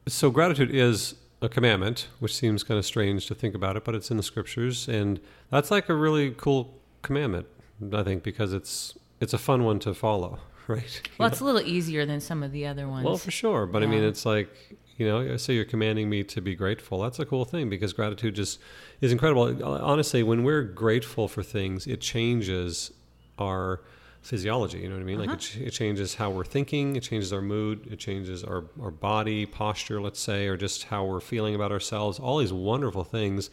[0.08, 3.94] so gratitude is a commandment, which seems kind of strange to think about it, but
[3.94, 5.20] it's in the scriptures, and
[5.52, 7.46] that's like a really cool commandment,
[7.94, 11.02] I think, because it's it's a fun one to follow, right?
[11.20, 13.06] Well, it's a little easier than some of the other ones.
[13.06, 13.88] Well, for sure, but yeah.
[13.88, 14.50] I mean, it's like
[14.98, 17.02] you know, I say you're commanding me to be grateful.
[17.02, 18.60] That's a cool thing because gratitude just
[19.02, 19.64] is incredible.
[19.64, 22.92] Honestly, when we're grateful for things, it changes
[23.38, 23.82] our
[24.22, 24.80] physiology.
[24.80, 25.20] You know what I mean?
[25.20, 28.66] Like it, ch- it changes how we're thinking, it changes our mood, it changes our,
[28.82, 32.20] our body posture, let's say, or just how we're feeling about ourselves.
[32.20, 33.50] All these wonderful things.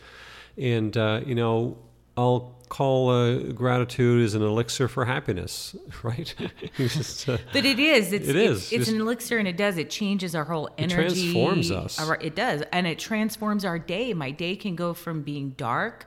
[0.57, 1.79] And, uh, you know,
[2.17, 6.35] I'll call uh, gratitude is an elixir for happiness, right?
[6.77, 8.13] just, uh, but it is.
[8.13, 8.65] It's, it is.
[8.65, 9.79] It's, it's just, an elixir, and it does.
[9.79, 10.95] It changes our whole energy.
[10.95, 12.01] It transforms us.
[12.01, 14.13] Our, it does, and it transforms our day.
[14.15, 16.07] My day can go from being dark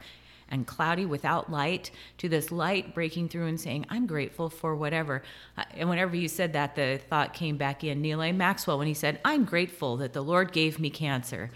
[0.51, 1.89] and cloudy without light
[2.19, 5.23] to this light breaking through and saying, I'm grateful for whatever.
[5.57, 8.01] Uh, and whenever you said that, the thought came back in.
[8.01, 8.31] Neal A.
[8.31, 11.49] Maxwell, when he said, I'm grateful that the Lord gave me cancer.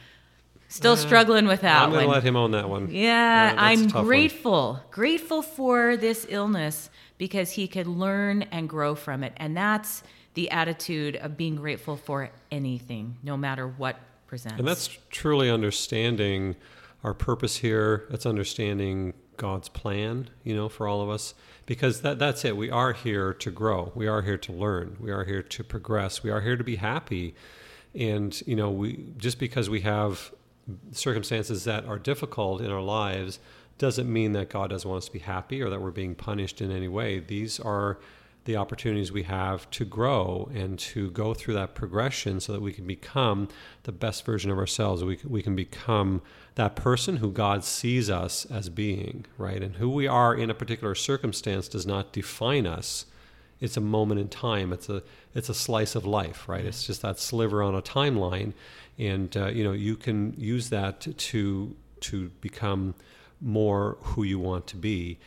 [0.67, 2.89] Still uh, struggling with that I'm going to let him own that one.
[2.89, 4.73] Yeah, uh, I'm grateful.
[4.73, 4.81] One.
[4.89, 9.33] Grateful for this illness because he could learn and grow from it.
[9.37, 14.59] And that's the attitude of being grateful for anything, no matter what presents.
[14.59, 16.55] And that's truly understanding
[17.05, 18.05] our purpose here.
[18.09, 21.35] That's understanding God's plan, you know, for all of us.
[21.67, 22.57] Because that, that's it.
[22.57, 23.91] We are here to grow.
[23.93, 24.97] We are here to learn.
[24.99, 26.23] We are here to progress.
[26.23, 27.35] We are here to be happy.
[27.93, 30.33] And, you know, we just because we have
[30.91, 33.39] circumstances that are difficult in our lives
[33.77, 36.59] doesn't mean that God doesn't want us to be happy or that we're being punished
[36.59, 37.19] in any way.
[37.19, 37.99] These are
[38.45, 42.71] the opportunities we have to grow and to go through that progression so that we
[42.71, 43.47] can become
[43.83, 45.03] the best version of ourselves.
[45.03, 46.21] We, we can become
[46.55, 49.61] that person who God sees us as being, right?
[49.61, 53.05] And who we are in a particular circumstance does not define us.
[53.59, 54.73] It's a moment in time.
[54.73, 55.03] It's a
[55.33, 56.65] it's a slice of life, right?
[56.65, 58.53] It's just that sliver on a timeline,
[58.97, 62.95] and uh, you know you can use that to to become
[63.41, 65.19] more who you want to be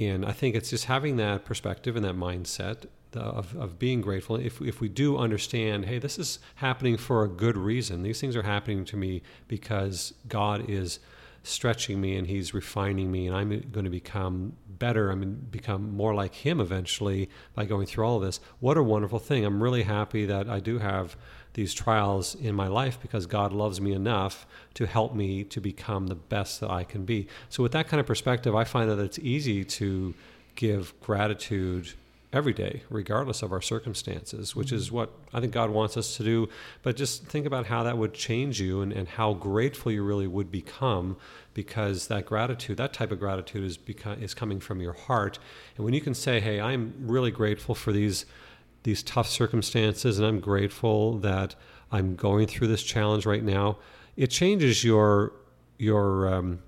[0.00, 2.86] and i think it's just having that perspective and that mindset
[3.16, 4.36] of, of being grateful.
[4.36, 8.02] If, if we do understand hey this is happening for a good reason.
[8.02, 10.98] These things are happening to me because god is
[11.44, 15.10] stretching me and he's refining me and i'm going to become better.
[15.10, 18.40] I'm going to become more like him eventually by going through all of this.
[18.58, 19.44] What a wonderful thing.
[19.44, 21.16] I'm really happy that i do have
[21.54, 26.06] these trials in my life because God loves me enough to help me to become
[26.06, 27.26] the best that I can be.
[27.48, 30.14] So, with that kind of perspective, I find that it's easy to
[30.54, 31.92] give gratitude
[32.32, 36.24] every day, regardless of our circumstances, which is what I think God wants us to
[36.24, 36.48] do.
[36.82, 40.26] But just think about how that would change you and, and how grateful you really
[40.26, 41.16] would become
[41.52, 45.38] because that gratitude, that type of gratitude is, become, is coming from your heart.
[45.76, 48.26] And when you can say, hey, I'm really grateful for these
[48.84, 51.54] these tough circumstances, and I'm grateful that
[51.92, 53.78] I'm going through this challenge right now.
[54.16, 55.32] It changes your
[55.78, 56.62] your um,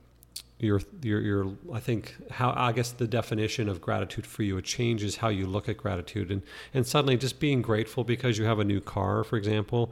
[0.59, 4.64] your your your I think how I guess the definition of gratitude for you it
[4.64, 6.30] changes how you look at gratitude.
[6.30, 6.42] And
[6.72, 9.90] and suddenly just being grateful because you have a new car, for example,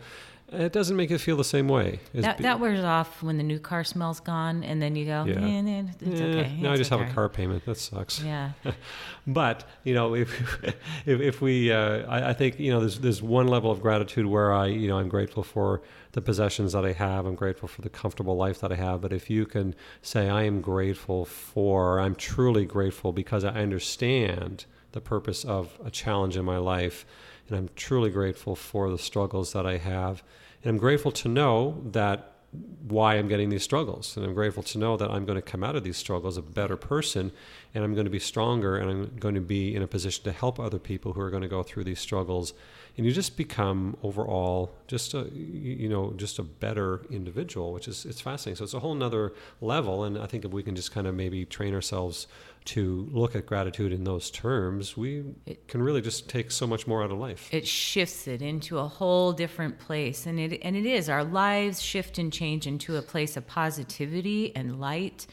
[0.53, 2.01] it doesn't make it feel the same way.
[2.15, 5.25] That, be- that wears off when the new car smell's gone, and then you go,
[5.25, 6.27] yeah, eh, it's yeah.
[6.27, 6.57] okay.
[6.61, 7.03] Now I just okay.
[7.03, 7.65] have a car payment.
[7.65, 8.21] That sucks.
[8.23, 8.53] Yeah.
[9.27, 10.65] but you know, if
[11.07, 14.27] if, if we, uh, I, I, think you know, there's there's one level of gratitude
[14.27, 15.83] where I, you know, I'm grateful for
[16.13, 17.27] the possessions that I have.
[17.27, 19.01] I'm grateful for the comfortable life that I have.
[19.01, 24.67] But if you can say, I am grateful for, I'm truly grateful because I understand
[24.93, 27.07] the purpose of a challenge in my life
[27.49, 30.23] and I'm truly grateful for the struggles that I have.
[30.63, 32.33] And I'm grateful to know that
[32.87, 34.17] why I'm getting these struggles.
[34.17, 36.43] And I'm grateful to know that I'm going to come out of these struggles a
[36.43, 37.33] better person
[37.75, 40.33] and I'm going to be stronger and I'm going to be in a position to
[40.33, 42.53] help other people who are going to go through these struggles.
[42.99, 48.05] And you just become overall just a you know just a better individual, which is
[48.05, 48.59] it's fascinating.
[48.59, 49.33] So it's a whole nother
[49.63, 50.05] level.
[50.05, 52.27] And I think if we can just kind of maybe train ourselves
[52.65, 56.87] to look at gratitude in those terms, we it, can really just take so much
[56.87, 57.49] more out of life.
[57.53, 61.09] It shifts it into a whole different place, and it and it is.
[61.09, 65.27] Our lives shift and change into a place of positivity and light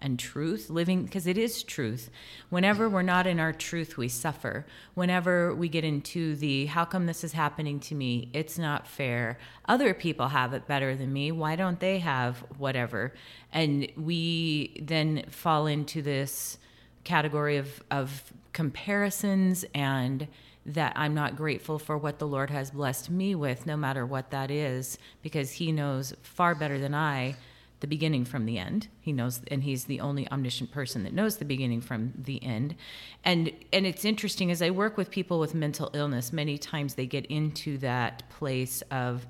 [0.00, 2.10] and truth living because it is truth.
[2.50, 4.66] Whenever we're not in our truth we suffer.
[4.92, 8.30] Whenever we get into the how come this is happening to me?
[8.34, 9.38] It's not fair.
[9.66, 11.32] Other people have it better than me.
[11.32, 13.14] Why don't they have whatever?
[13.50, 16.58] And we then fall into this
[17.04, 20.26] category of, of comparisons and
[20.66, 24.30] that I'm not grateful for what the Lord has blessed me with, no matter what
[24.30, 27.36] that is, because He knows far better than I
[27.80, 28.88] the beginning from the end.
[29.00, 32.76] He knows, and He's the only omniscient person that knows the beginning from the end.
[33.24, 37.06] And and it's interesting as I work with people with mental illness, many times they
[37.06, 39.26] get into that place of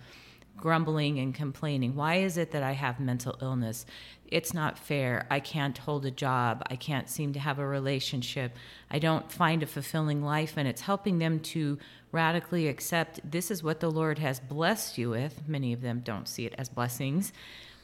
[0.56, 1.96] grumbling and complaining.
[1.96, 3.86] Why is it that I have mental illness?
[4.34, 5.28] It's not fair.
[5.30, 6.64] I can't hold a job.
[6.68, 8.56] I can't seem to have a relationship.
[8.90, 10.54] I don't find a fulfilling life.
[10.56, 11.78] And it's helping them to
[12.10, 15.46] radically accept this is what the Lord has blessed you with.
[15.46, 17.32] Many of them don't see it as blessings,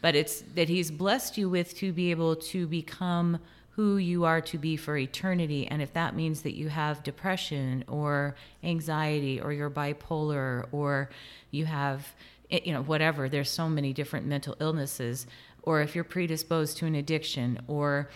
[0.01, 3.39] but it's that He's blessed you with to be able to become
[3.77, 5.69] who you are to be for eternity.
[5.69, 8.35] And if that means that you have depression or
[8.65, 11.11] anxiety or you're bipolar or
[11.53, 12.13] you have,
[12.51, 15.29] you know, whatever, there's so many different mental illnesses.
[15.63, 18.11] Or if you're predisposed to an addiction, or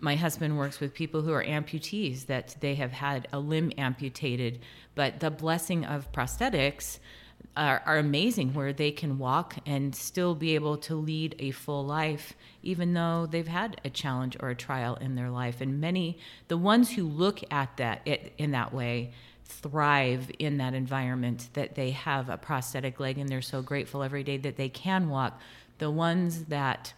[0.00, 4.60] my husband works with people who are amputees that they have had a limb amputated,
[4.94, 6.98] but the blessing of prosthetics
[7.56, 11.84] are, are, amazing where they can walk and still be able to lead a full
[11.84, 15.60] life even though they've had a challenge or a trial in their life.
[15.60, 16.18] And many
[16.48, 19.12] the ones who look at that it, in that way
[19.44, 24.22] thrive in that environment that they have a prosthetic leg and they're so grateful every
[24.22, 25.40] day that they can walk
[25.78, 26.92] the ones that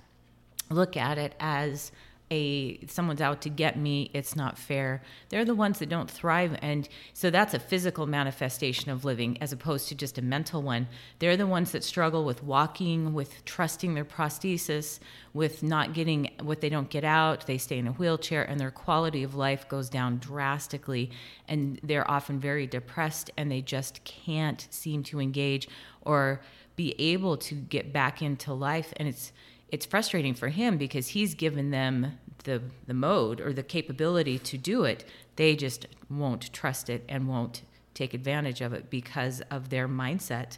[0.70, 1.92] look at it as
[2.32, 5.02] a someone's out to get me it's not fair.
[5.30, 9.52] They're the ones that don't thrive and so that's a physical manifestation of living as
[9.52, 10.86] opposed to just a mental one.
[11.18, 15.00] They're the ones that struggle with walking with trusting their prosthesis
[15.34, 17.46] with not getting what they don't get out.
[17.46, 21.10] They stay in a wheelchair and their quality of life goes down drastically
[21.48, 25.68] and they're often very depressed and they just can't seem to engage
[26.02, 26.40] or
[26.80, 29.32] be able to get back into life and it's
[29.68, 34.56] it's frustrating for him because he's given them the the mode or the capability to
[34.56, 35.04] do it.
[35.36, 37.60] They just won't trust it and won't
[37.92, 40.56] take advantage of it because of their mindset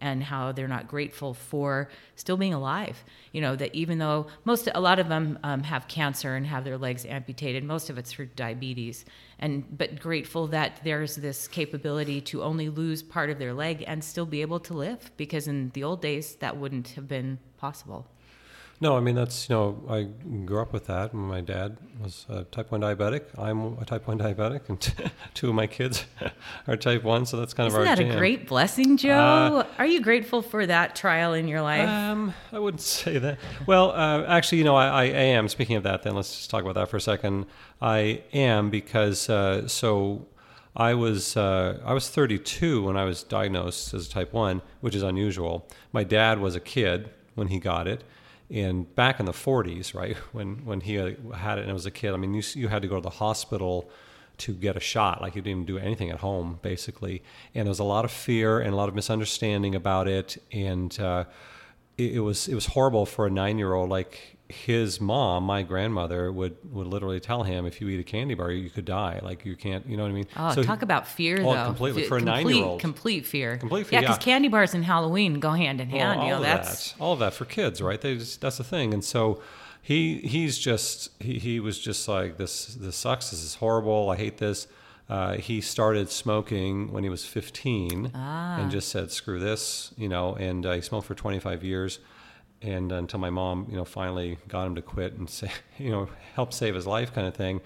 [0.00, 3.02] and how they're not grateful for still being alive.
[3.32, 6.62] You know that even though most a lot of them um, have cancer and have
[6.62, 9.04] their legs amputated most of it's for diabetes
[9.38, 14.02] and but grateful that there's this capability to only lose part of their leg and
[14.02, 18.06] still be able to live because in the old days that wouldn't have been possible
[18.84, 20.02] no, I mean that's you know I
[20.44, 21.14] grew up with that.
[21.14, 23.22] My dad was a type one diabetic.
[23.38, 24.78] I'm a type one diabetic, and
[25.34, 26.04] two of my kids
[26.68, 27.24] are type one.
[27.24, 27.92] So that's kind Isn't of our.
[27.94, 28.16] Isn't that jam.
[28.16, 29.10] a great blessing, Joe?
[29.10, 31.88] Uh, are you grateful for that trial in your life?
[31.88, 33.38] Um, I wouldn't say that.
[33.66, 35.48] Well, uh, actually, you know, I, I, am.
[35.48, 37.46] Speaking of that, then let's just talk about that for a second.
[37.80, 40.26] I am because uh, so
[40.76, 44.94] I was uh, I was 32 when I was diagnosed as a type one, which
[44.94, 45.66] is unusual.
[45.90, 48.04] My dad was a kid when he got it
[48.54, 52.14] in back in the 40s, right when when he had it and was a kid.
[52.14, 53.90] I mean, you you had to go to the hospital
[54.36, 55.20] to get a shot.
[55.20, 57.22] Like you didn't even do anything at home, basically.
[57.54, 60.98] And there was a lot of fear and a lot of misunderstanding about it, and
[61.00, 61.24] uh,
[61.98, 65.62] it, it was it was horrible for a nine year old like his mom, my
[65.62, 69.20] grandmother, would would literally tell him, "If you eat a candy bar, you could die.
[69.22, 71.54] Like you can't, you know what I mean?" Oh, so talk he, about fear, oh,
[71.54, 71.64] though.
[71.66, 72.80] completely for a nine year old.
[72.80, 73.56] Complete fear.
[73.56, 73.98] Complete fear.
[73.98, 74.32] Yeah, because yeah.
[74.32, 76.20] candy bars and Halloween go hand in hand.
[76.20, 77.00] Well, you know, that's that.
[77.00, 78.00] all of that for kids, right?
[78.00, 79.42] They just, that's the thing, and so
[79.82, 82.66] he he's just he, he was just like this.
[82.74, 83.30] This sucks.
[83.30, 84.10] This is horrible.
[84.10, 84.66] I hate this.
[85.08, 88.58] Uh, he started smoking when he was 15 ah.
[88.58, 90.34] and just said, "Screw this," you know.
[90.36, 91.98] And uh, he smoked for 25 years
[92.64, 96.08] and until my mom, you know, finally got him to quit and say, you know,
[96.34, 97.60] help save his life, kind of thing.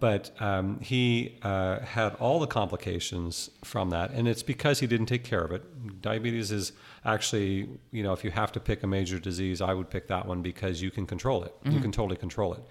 [0.00, 5.06] But um, he uh, had all the complications from that, and it's because he didn't
[5.06, 6.02] take care of it.
[6.02, 6.72] Diabetes is
[7.04, 10.24] actually, you know, if you have to pick a major disease, I would pick that
[10.24, 11.52] one because you can control it.
[11.64, 11.72] Mm-hmm.
[11.72, 12.62] You can totally control it.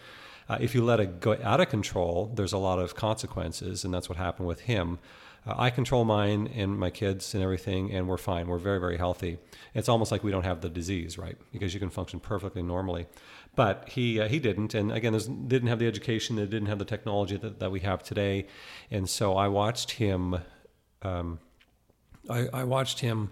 [0.47, 3.93] Uh, if you let it go out of control, there's a lot of consequences, and
[3.93, 4.97] that's what happened with him.
[5.48, 8.48] Uh, I control mine and my kids and everything, and we're fine.
[8.48, 9.38] We're very, very healthy.
[9.74, 11.38] It's almost like we don't have the disease, right?
[11.52, 13.08] Because you can function perfectly normally.
[13.56, 15.14] But he uh, he didn't, and again,
[15.48, 18.48] didn't have the education, that didn't have the technology that, that we have today,
[18.91, 20.38] and so I watched him.
[21.02, 21.39] Um,
[22.30, 23.32] I, I, watched him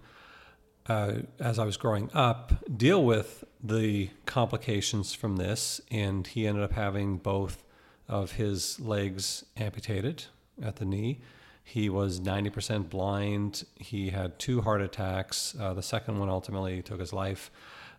[0.87, 6.63] uh, as I was growing up deal with the complications from this, and he ended
[6.63, 7.63] up having both
[8.07, 10.25] of his legs amputated
[10.61, 11.19] at the knee
[11.67, 13.65] he was 90% blind.
[13.75, 15.55] He had two heart attacks.
[15.59, 17.49] Uh, the second one ultimately took his life.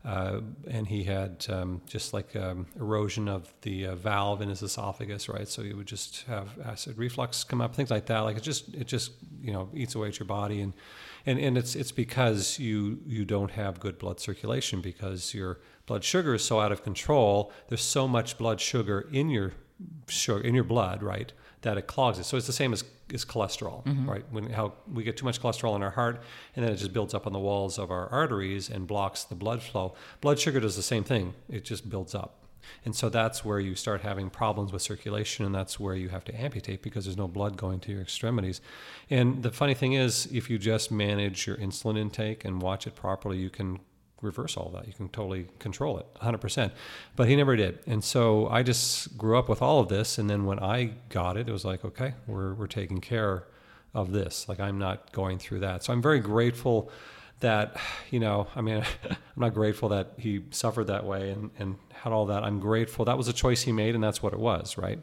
[0.04, 0.40] Uh,
[0.70, 5.28] and he had um, just like um, erosion of the uh, valve in his esophagus,
[5.28, 5.48] right?
[5.48, 8.20] So he would just have acid reflux come up, things like that.
[8.20, 9.10] Like it just, it just,
[9.42, 10.72] you know, eats away at your body, and
[11.26, 16.04] and and it's it's because you you don't have good blood circulation because your blood
[16.04, 17.52] sugar is so out of control.
[17.66, 19.54] There's so much blood sugar in your
[20.06, 21.32] sugar in your blood, right?
[21.66, 22.24] That it clogs it.
[22.24, 24.08] So it's the same as, as cholesterol, mm-hmm.
[24.08, 24.24] right?
[24.30, 26.22] When how we get too much cholesterol in our heart,
[26.54, 29.34] and then it just builds up on the walls of our arteries and blocks the
[29.34, 29.94] blood flow.
[30.20, 32.44] Blood sugar does the same thing; it just builds up.
[32.84, 36.24] And so that's where you start having problems with circulation, and that's where you have
[36.26, 38.60] to amputate because there's no blood going to your extremities.
[39.10, 42.94] And the funny thing is, if you just manage your insulin intake and watch it
[42.94, 43.80] properly, you can
[44.22, 44.86] reverse all that.
[44.86, 46.72] You can totally control it 100%.
[47.16, 47.78] But he never did.
[47.86, 50.18] And so I just grew up with all of this.
[50.18, 53.44] And then when I got it, it was like, okay, we're, we're taking care
[53.94, 54.48] of this.
[54.48, 55.84] Like I'm not going through that.
[55.84, 56.90] So I'm very grateful
[57.40, 57.76] that,
[58.10, 62.12] you know, I mean, I'm not grateful that he suffered that way and, and had
[62.12, 62.42] all that.
[62.42, 64.98] I'm grateful that was a choice he made, and that's what it was, right?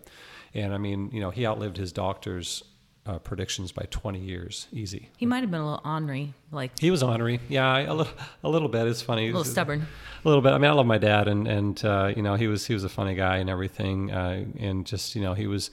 [0.53, 2.63] And I mean, you know, he outlived his doctor's
[3.05, 5.09] uh, predictions by 20 years, easy.
[5.17, 8.49] He might have been a little ornery, like He was ornery, yeah, a little, a
[8.49, 8.87] little bit.
[8.87, 9.85] It's funny, a little stubborn.
[10.23, 10.53] a little bit.
[10.53, 12.83] I mean, I love my dad, and and uh, you know, he was he was
[12.83, 15.69] a funny guy and everything, uh, and just you know, he was.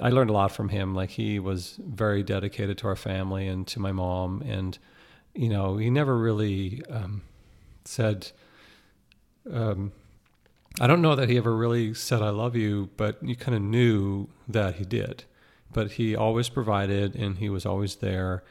[0.00, 0.94] I learned a lot from him.
[0.94, 4.76] Like he was very dedicated to our family and to my mom, and
[5.34, 7.22] you know, he never really um,
[7.84, 8.32] said.
[9.52, 9.92] Um,
[10.80, 13.62] I don't know that he ever really said "I love you," but you kind of
[13.62, 15.24] knew that he did.
[15.76, 18.42] But he always provided, and he was always there.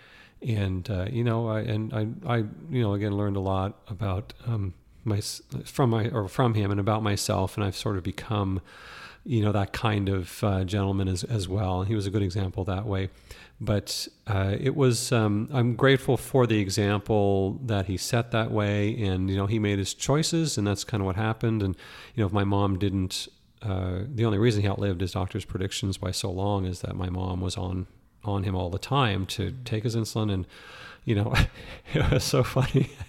[0.48, 2.38] And uh, you know, I and I, I,
[2.70, 5.22] you know, again learned a lot about um, my
[5.66, 8.62] from my or from him and about myself, and I've sort of become,
[9.24, 11.82] you know, that kind of uh, gentleman as as well.
[11.82, 13.10] He was a good example that way.
[13.60, 18.96] But uh, it was um, I'm grateful for the example that he set that way,
[19.02, 21.64] and you know, he made his choices, and that's kind of what happened.
[21.64, 21.76] And
[22.14, 23.30] you know, if my mom didn't.
[23.66, 27.10] Uh, the only reason he outlived his doctor's predictions by so long is that my
[27.10, 27.88] mom was on
[28.24, 30.48] on him all the time to take his insulin and
[31.04, 31.34] you know
[31.94, 32.90] it was so funny.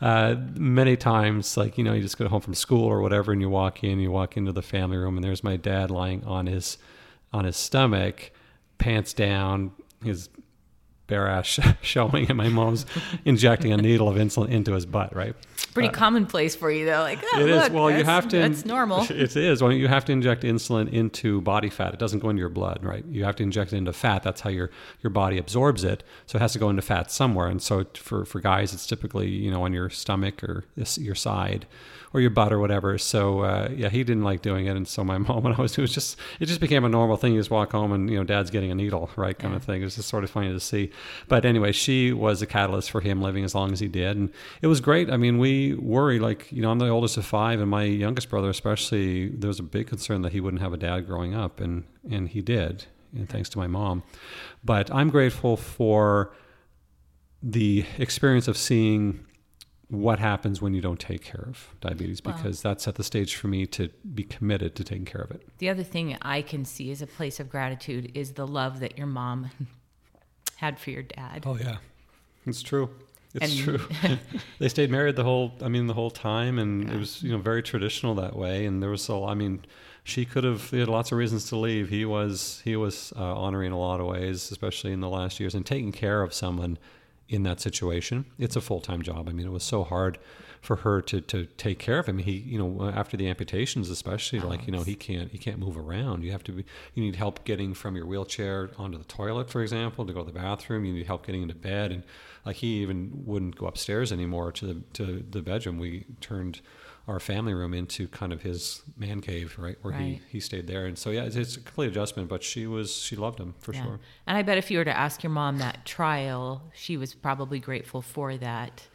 [0.00, 3.42] Uh, many times like you know you just go home from school or whatever and
[3.42, 6.46] you walk in you walk into the family room and there's my dad lying on
[6.46, 6.78] his
[7.34, 8.30] on his stomach
[8.78, 10.30] pants down his
[11.10, 12.86] bare ass showing and my mom's
[13.24, 15.34] injecting a needle of insulin into his butt right
[15.74, 17.00] Pretty uh, commonplace for you, though.
[17.00, 17.62] Like, oh, it is.
[17.62, 18.38] look, Well, you have to.
[18.38, 19.06] That's normal.
[19.10, 19.62] It is.
[19.62, 21.92] Well, you have to inject insulin into body fat.
[21.92, 23.04] It doesn't go into your blood, right?
[23.08, 24.22] You have to inject it into fat.
[24.22, 24.70] That's how your
[25.02, 26.02] your body absorbs it.
[26.26, 27.46] So it has to go into fat somewhere.
[27.46, 31.14] And so for for guys, it's typically you know on your stomach or this, your
[31.14, 31.66] side
[32.12, 32.98] or your butt or whatever.
[32.98, 34.76] So uh, yeah, he didn't like doing it.
[34.76, 37.16] And so my mom, when I was, it was just it just became a normal
[37.16, 37.32] thing.
[37.34, 39.82] You just walk home and you know dad's getting a needle, right, kind of thing.
[39.82, 40.90] It was just sort of funny to see.
[41.28, 44.32] But anyway, she was a catalyst for him living as long as he did, and
[44.62, 45.10] it was great.
[45.10, 48.28] I mean, we worry like you know I'm the oldest of five, and my youngest
[48.28, 49.28] brother especially.
[49.28, 52.28] There was a big concern that he wouldn't have a dad growing up, and and
[52.28, 54.02] he did, and thanks to my mom.
[54.64, 56.32] But I'm grateful for
[57.42, 59.24] the experience of seeing
[59.90, 63.48] what happens when you don't take care of diabetes because that set the stage for
[63.48, 65.42] me to be committed to taking care of it.
[65.58, 68.96] The other thing I can see as a place of gratitude is the love that
[68.96, 69.50] your mom
[70.56, 71.42] had for your dad.
[71.44, 71.78] Oh yeah,
[72.46, 72.90] it's true.
[73.34, 73.80] It's And- true.
[74.60, 75.52] they stayed married the whole.
[75.60, 78.66] I mean, the whole time, and it was you know very traditional that way.
[78.66, 79.24] And there was so.
[79.24, 79.64] I mean,
[80.04, 80.70] she could have.
[80.70, 81.88] They had lots of reasons to leave.
[81.88, 82.60] He was.
[82.64, 85.92] He was uh, honoring a lot of ways, especially in the last years, and taking
[85.92, 86.78] care of someone
[87.30, 88.26] in that situation.
[88.38, 89.28] It's a full time job.
[89.28, 90.18] I mean, it was so hard
[90.60, 92.18] for her to to take care of him.
[92.18, 95.38] He, you know, uh, after the amputations, especially, oh, like you know, he can't he
[95.38, 96.24] can't move around.
[96.24, 96.64] You have to be.
[96.94, 100.26] You need help getting from your wheelchair onto the toilet, for example, to go to
[100.26, 100.84] the bathroom.
[100.84, 102.02] You need help getting into bed, and
[102.44, 105.78] like he even wouldn't go upstairs anymore to the to the bedroom.
[105.78, 106.60] We turned
[107.10, 110.00] our family room into kind of his man cave, right, where Right.
[110.02, 110.86] he he stayed there.
[110.86, 112.28] And so yeah, it's, it's a complete adjustment.
[112.28, 113.82] But she was she loved him for Yeah.
[113.84, 114.00] sure.
[114.26, 117.58] And I bet if you were to ask your mom that trial, she was probably
[117.58, 118.86] grateful for that.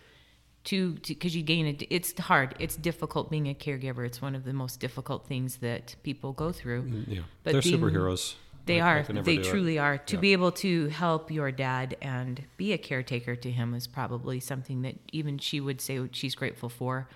[0.65, 2.55] To because you gain it, it's hard.
[2.57, 4.03] It's difficult being a caregiver.
[4.03, 6.83] It's one of the most difficult things that people go through.
[6.83, 8.33] Mm, yeah, But they're being- superheroes.
[8.65, 9.03] They I- are.
[9.03, 9.45] They do it.
[9.45, 9.99] truly are.
[9.99, 10.19] To Yeah.
[10.21, 14.81] be able to help your dad and be a caretaker to him is probably something
[14.81, 17.07] that even she would say she's grateful for.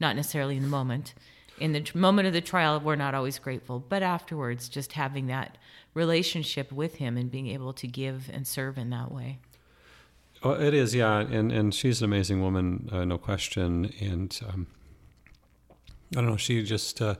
[0.00, 1.14] Not necessarily in the moment.
[1.58, 5.58] In the moment of the trial, we're not always grateful, but afterwards, just having that
[5.94, 9.38] relationship with him and being able to give and serve in that way.
[10.42, 13.92] Oh, it is, yeah, and and she's an amazing woman, uh, no question.
[14.00, 14.66] And um,
[16.12, 17.16] I don't know, she just uh,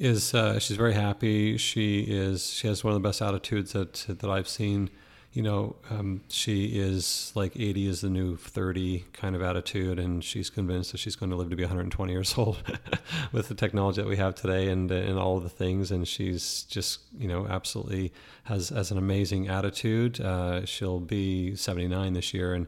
[0.00, 0.34] is.
[0.34, 1.56] Uh, she's very happy.
[1.56, 2.50] She is.
[2.50, 4.90] She has one of the best attitudes that that I've seen.
[5.38, 10.24] You know, um, she is like 80 is the new 30 kind of attitude, and
[10.24, 12.60] she's convinced that she's going to live to be 120 years old
[13.32, 15.92] with the technology that we have today and and all of the things.
[15.92, 18.12] And she's just, you know, absolutely
[18.46, 20.20] has has an amazing attitude.
[20.20, 22.66] Uh, she'll be 79 this year, and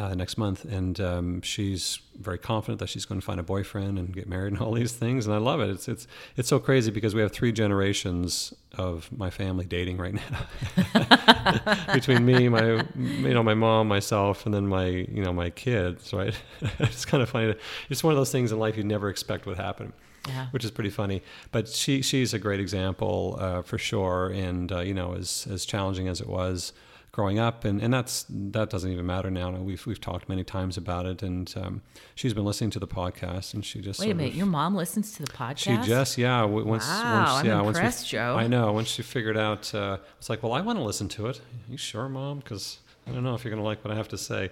[0.00, 3.98] uh, next month, and um, she's very confident that she's going to find a boyfriend
[3.98, 5.26] and get married and all these things.
[5.26, 5.68] And I love it.
[5.68, 10.14] It's it's it's so crazy because we have three generations of my family dating right
[10.14, 15.50] now between me, my you know my mom, myself, and then my you know my
[15.50, 16.14] kids.
[16.14, 16.34] Right?
[16.78, 17.54] it's kind of funny.
[17.90, 19.92] It's one of those things in life you never expect would happen.
[20.28, 20.46] Yeah.
[20.50, 24.80] Which is pretty funny, but she she's a great example uh, for sure, and uh,
[24.80, 26.72] you know as as challenging as it was
[27.20, 29.50] growing up, and, and that's that doesn't even matter now.
[29.50, 31.82] We've we've talked many times about it, and um,
[32.14, 34.74] she's been listening to the podcast, and she just Wait a minute, of- your mom
[34.74, 35.58] listens to the podcast?
[35.58, 38.36] she just yeah once Wow, once I'm yeah once we- Joe.
[38.38, 41.26] I know once she figured out uh, it's like well I want to listen to
[41.26, 41.40] it.
[41.68, 42.38] you sure mom?
[42.38, 44.50] Because I don't know if you're going to like what I have to say.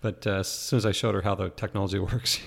[0.00, 2.38] But uh, as soon as I showed her how the technology works,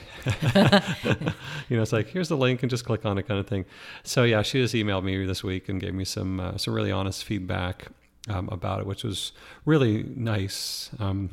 [1.69, 3.65] you know, it's like, here's the link and just click on it kind of thing.
[4.03, 6.91] So, yeah, she just emailed me this week and gave me some, uh, some really
[6.91, 7.87] honest feedback
[8.29, 9.31] um, about it, which was
[9.65, 10.89] really nice.
[10.99, 11.31] Um,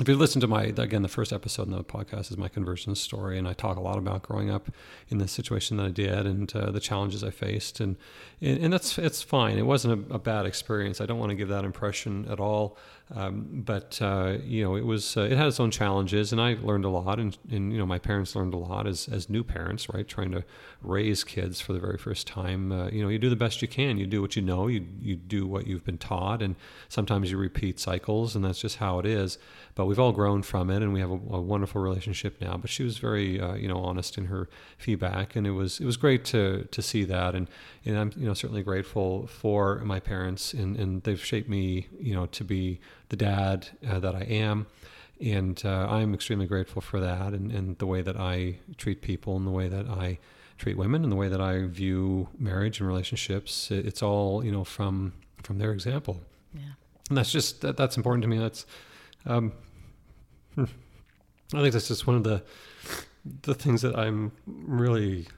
[0.00, 2.96] if you listen to my again the first episode in the podcast is my conversion
[2.96, 4.68] story and i talk a lot about growing up
[5.08, 7.96] in the situation that i did and uh, the challenges i faced and,
[8.40, 9.58] and, and that's it's fine.
[9.58, 11.00] It wasn't a, a, bad experience.
[11.00, 12.76] I don't want to give that impression at all
[13.12, 16.56] um, but uh, you know, it was uh, it had its own challenges, and I
[16.62, 19.44] learned a lot, and, and you know, my parents learned a lot as as new
[19.44, 20.08] parents, right?
[20.08, 20.42] Trying to
[20.80, 22.72] raise kids for the very first time.
[22.72, 23.98] Uh, you know, you do the best you can.
[23.98, 24.68] You do what you know.
[24.68, 26.56] You you do what you've been taught, and
[26.88, 29.36] sometimes you repeat cycles, and that's just how it is.
[29.74, 32.56] But we've all grown from it, and we have a, a wonderful relationship now.
[32.56, 34.48] But she was very uh, you know honest in her
[34.78, 37.48] feedback, and it was it was great to to see that, and
[37.84, 42.14] and I'm you know certainly grateful for my parents, and and they've shaped me you
[42.14, 44.66] know to be the dad uh, that I am.
[45.20, 49.36] And uh, I'm extremely grateful for that and, and the way that I treat people
[49.36, 50.18] and the way that I
[50.58, 53.70] treat women and the way that I view marriage and relationships.
[53.70, 55.12] It's all, you know, from
[55.44, 56.20] from their example.
[56.54, 56.62] Yeah.
[57.08, 58.38] And that's just, that, that's important to me.
[58.38, 58.66] That's,
[59.26, 59.52] um,
[60.54, 60.64] hmm.
[61.52, 62.42] I think that's just one of the,
[63.42, 65.28] the things that I'm really,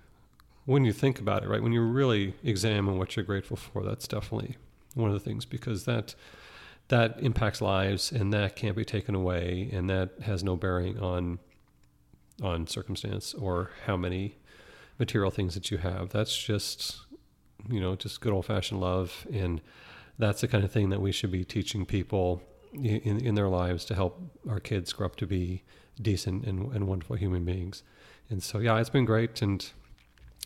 [0.65, 4.07] when you think about it, right, when you really examine what you're grateful for, that's
[4.07, 4.57] definitely
[4.95, 6.15] one of the things because that,
[6.89, 11.39] that impacts lives and that can't be taken away and that has no bearing on
[12.43, 14.37] on circumstance or how many
[14.99, 16.11] material things that you have.
[16.11, 16.99] That's just
[17.69, 19.27] you know just good old fashioned love.
[19.33, 19.61] And
[20.19, 23.85] that's the kind of thing that we should be teaching people in, in their lives
[23.87, 25.63] to help our kids grow up to be
[26.01, 27.83] decent and, and wonderful human beings.
[28.31, 29.43] And so yeah it's been great.
[29.43, 29.69] And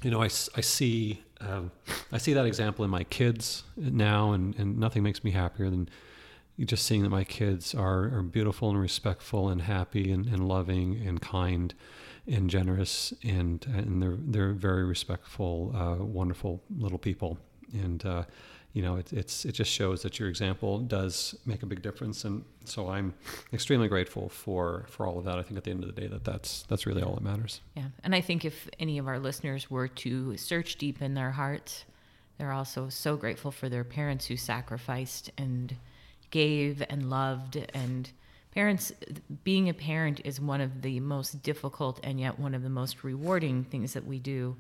[0.03, 1.71] you know I, I see um,
[2.13, 5.89] I see that example in my kids now and, and nothing makes me happier than
[6.67, 11.01] just seeing that my kids are, are beautiful and respectful and happy and, and loving
[11.07, 11.75] and kind
[12.27, 17.39] and generous and and they're they're very respectful, uh, wonderful little people.
[17.73, 18.25] And uh,
[18.73, 22.25] you know, it, it's it just shows that your example does make a big difference.
[22.25, 23.15] And so I'm
[23.53, 25.39] extremely grateful for for all of that.
[25.39, 27.61] I think at the end of the day that that's that's really all that matters.
[27.75, 31.33] Yeah, and I think if any of our listeners were to search deep in their
[31.33, 31.85] hearts,
[32.39, 35.75] they're also so grateful for their parents who sacrificed and
[36.31, 38.11] gave and loved and
[38.53, 38.93] parents
[39.45, 43.05] being a parent is one of the most difficult and yet one of the most
[43.05, 44.57] rewarding things that we do.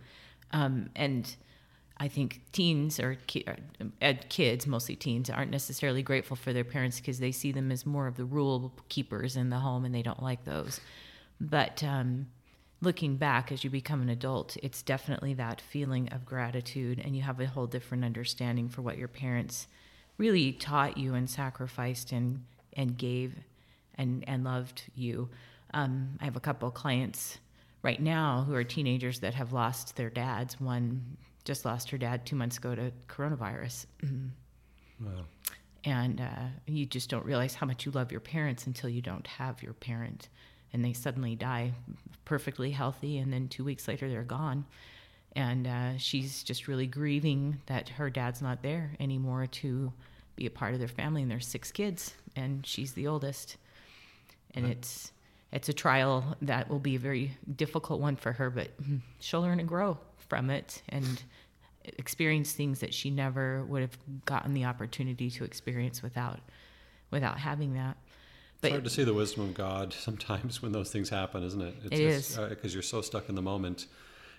[0.52, 1.36] Um, and
[1.98, 3.44] i think teens or ki-
[4.00, 7.84] uh, kids mostly teens aren't necessarily grateful for their parents because they see them as
[7.84, 10.80] more of the rule keepers in the home and they don't like those.
[11.40, 12.26] But um,
[12.80, 17.22] looking back as you become an adult it's definitely that feeling of gratitude and you
[17.22, 19.66] have a whole different understanding for what your parents
[20.20, 22.44] really taught you and sacrificed and
[22.74, 23.34] and gave
[23.96, 25.30] and and loved you.
[25.72, 27.38] Um, I have a couple of clients
[27.82, 30.60] right now who are teenagers that have lost their dads.
[30.60, 33.86] One just lost her dad two months ago to coronavirus.
[35.00, 35.24] Wow.
[35.84, 39.26] And uh, you just don't realize how much you love your parents until you don't
[39.26, 40.28] have your parent,
[40.74, 41.72] and they suddenly die
[42.26, 44.66] perfectly healthy, and then two weeks later they're gone.
[45.34, 49.92] And uh, she's just really grieving that her dad's not there anymore to
[50.40, 53.56] be a part of their family and there's six kids and she's the oldest
[54.54, 54.72] and right.
[54.72, 55.12] it's
[55.52, 58.68] it's a trial that will be a very difficult one for her but
[59.20, 61.22] she'll learn and grow from it and
[61.98, 66.40] experience things that she never would have gotten the opportunity to experience without
[67.10, 67.96] without having that
[68.60, 71.60] but it's hard to see the wisdom of God sometimes when those things happen, isn't
[71.60, 71.74] it?
[71.84, 73.86] It's it just, because uh, you're so stuck in the moment,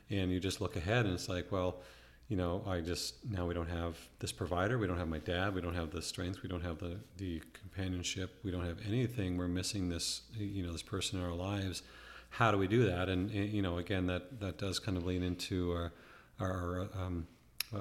[0.10, 1.78] and you just look ahead, and it's like, well,
[2.32, 5.54] you know, I just now we don't have this provider, we don't have my dad,
[5.54, 9.36] we don't have the strength, we don't have the the companionship, we don't have anything.
[9.36, 11.84] We're missing this, you know, this person in our lives.
[12.30, 13.10] How do we do that?
[13.10, 15.92] And, you know, again, that that does kind of lean into our,
[16.40, 17.28] our um,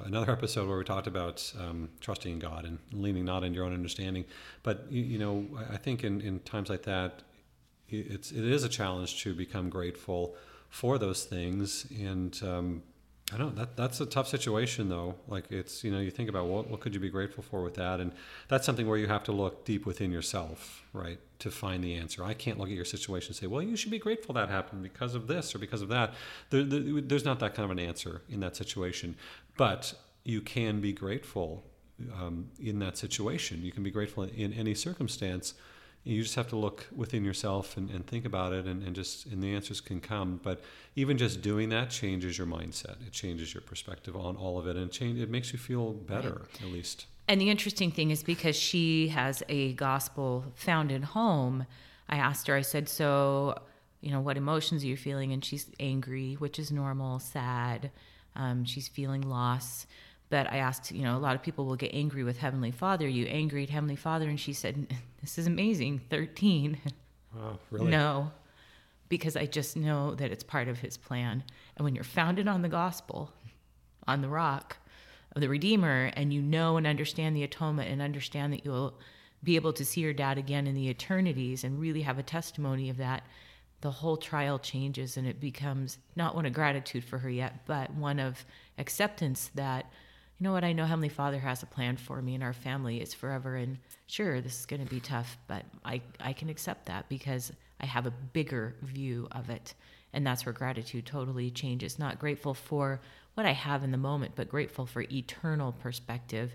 [0.04, 3.64] another episode where we talked about um, trusting in God and leaning not in your
[3.64, 4.24] own understanding.
[4.64, 7.22] But you, you know, I think in, in times like that,
[7.88, 10.34] it's it is a challenge to become grateful
[10.70, 12.82] for those things and um,
[13.32, 15.14] I know that that's a tough situation though.
[15.28, 17.74] Like it's you know you think about what what could you be grateful for with
[17.74, 18.12] that, and
[18.48, 22.24] that's something where you have to look deep within yourself, right, to find the answer.
[22.24, 24.82] I can't look at your situation and say, well, you should be grateful that happened
[24.82, 26.14] because of this or because of that.
[26.50, 29.16] There, there, there's not that kind of an answer in that situation,
[29.56, 31.64] but you can be grateful
[32.20, 33.62] um, in that situation.
[33.62, 35.54] You can be grateful in any circumstance
[36.04, 39.26] you just have to look within yourself and, and think about it and, and just
[39.26, 40.62] and the answers can come but
[40.96, 44.76] even just doing that changes your mindset it changes your perspective on all of it
[44.76, 46.62] and change it makes you feel better right.
[46.62, 51.66] at least And the interesting thing is because she has a gospel found founded home,
[52.08, 53.56] I asked her, I said, So,
[54.00, 55.32] you know, what emotions are you feeling?
[55.32, 57.92] And she's angry, which is normal, sad.
[58.34, 59.86] Um, she's feeling loss.
[60.30, 63.06] But I asked, you know, a lot of people will get angry with Heavenly Father.
[63.06, 64.28] Are you angry at Heavenly Father?
[64.28, 64.86] And she said,
[65.20, 66.00] This is amazing.
[66.08, 66.78] 13.
[67.36, 67.90] Wow, really?
[67.90, 68.30] No,
[69.08, 71.44] because I just know that it's part of His plan.
[71.76, 73.32] And when you're founded on the gospel,
[74.06, 74.78] on the rock
[75.34, 78.94] of the Redeemer, and you know and understand the atonement and understand that you'll
[79.42, 82.90] be able to see your dad again in the eternities and really have a testimony
[82.90, 83.24] of that,
[83.80, 87.92] the whole trial changes and it becomes not one of gratitude for her yet, but
[87.94, 88.44] one of
[88.78, 89.90] acceptance that,
[90.40, 93.02] you know what, I know Heavenly Father has a plan for me and our family
[93.02, 93.56] is forever.
[93.56, 93.76] And
[94.06, 97.84] sure, this is going to be tough, but I, I can accept that because I
[97.84, 99.74] have a bigger view of it.
[100.14, 101.98] And that's where gratitude totally changes.
[101.98, 103.02] Not grateful for
[103.34, 106.54] what I have in the moment, but grateful for eternal perspective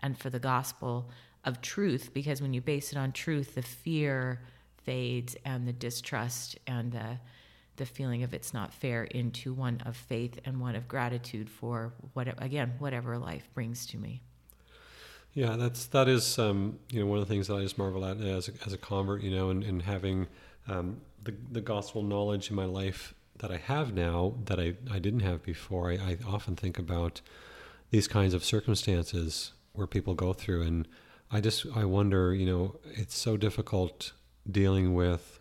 [0.00, 1.10] and for the gospel
[1.44, 2.12] of truth.
[2.14, 4.40] Because when you base it on truth, the fear
[4.84, 7.18] fades and the distrust and the
[7.78, 11.92] the feeling of it's not fair into one of faith and one of gratitude for
[12.12, 14.20] what again whatever life brings to me.
[15.32, 18.04] Yeah, that's that is um, you know one of the things that I just marvel
[18.04, 20.26] at as a, as a convert, you know, and, and having
[20.68, 24.98] um, the the gospel knowledge in my life that I have now that I, I
[24.98, 25.92] didn't have before.
[25.92, 27.20] I, I often think about
[27.90, 30.88] these kinds of circumstances where people go through, and
[31.30, 34.12] I just I wonder, you know, it's so difficult
[34.50, 35.38] dealing with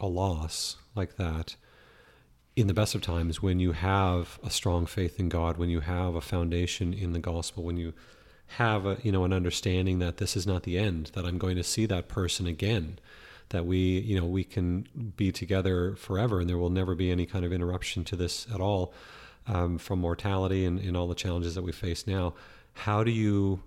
[0.00, 1.56] a loss like that
[2.58, 5.78] in the best of times when you have a strong faith in God, when you
[5.78, 7.94] have a foundation in the gospel, when you
[8.56, 11.54] have a you know an understanding that this is not the end, that I'm going
[11.54, 12.98] to see that person again,
[13.50, 17.26] that we you know we can be together forever, and there will never be any
[17.26, 18.92] kind of interruption to this at all
[19.46, 22.34] um, from mortality and, and all the challenges that we face now.
[22.72, 23.62] How do you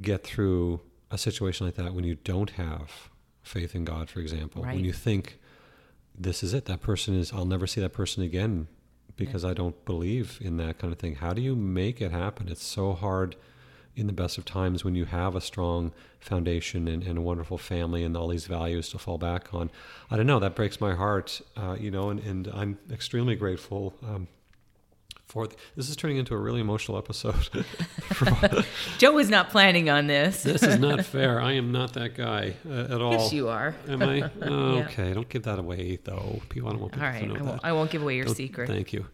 [0.00, 3.10] get through a situation like that when you don't have
[3.42, 4.62] faith in God, for example?
[4.62, 4.76] Right.
[4.76, 5.38] When you think
[6.14, 8.68] this is it, that person is, I'll never see that person again
[9.16, 11.16] because I don't believe in that kind of thing.
[11.16, 12.48] How do you make it happen?
[12.48, 13.36] It's so hard
[13.96, 17.58] in the best of times when you have a strong foundation and, and a wonderful
[17.58, 19.70] family and all these values to fall back on.
[20.10, 23.94] I don't know, that breaks my heart, uh, you know, and, and I'm extremely grateful
[24.02, 24.26] um,
[25.34, 27.48] for th- this is turning into a really emotional episode.
[28.98, 30.42] Joe was not planning on this.
[30.44, 31.40] this is not fair.
[31.40, 33.12] I am not that guy uh, at all.
[33.12, 33.74] Yes, you are.
[33.88, 34.30] Am I?
[34.42, 36.40] Oh, Okay, don't give that away, though.
[36.48, 37.44] People, I don't want people right, to know I that.
[37.44, 38.68] won't, I won't give away your Don't- secret.
[38.68, 39.06] Thank you.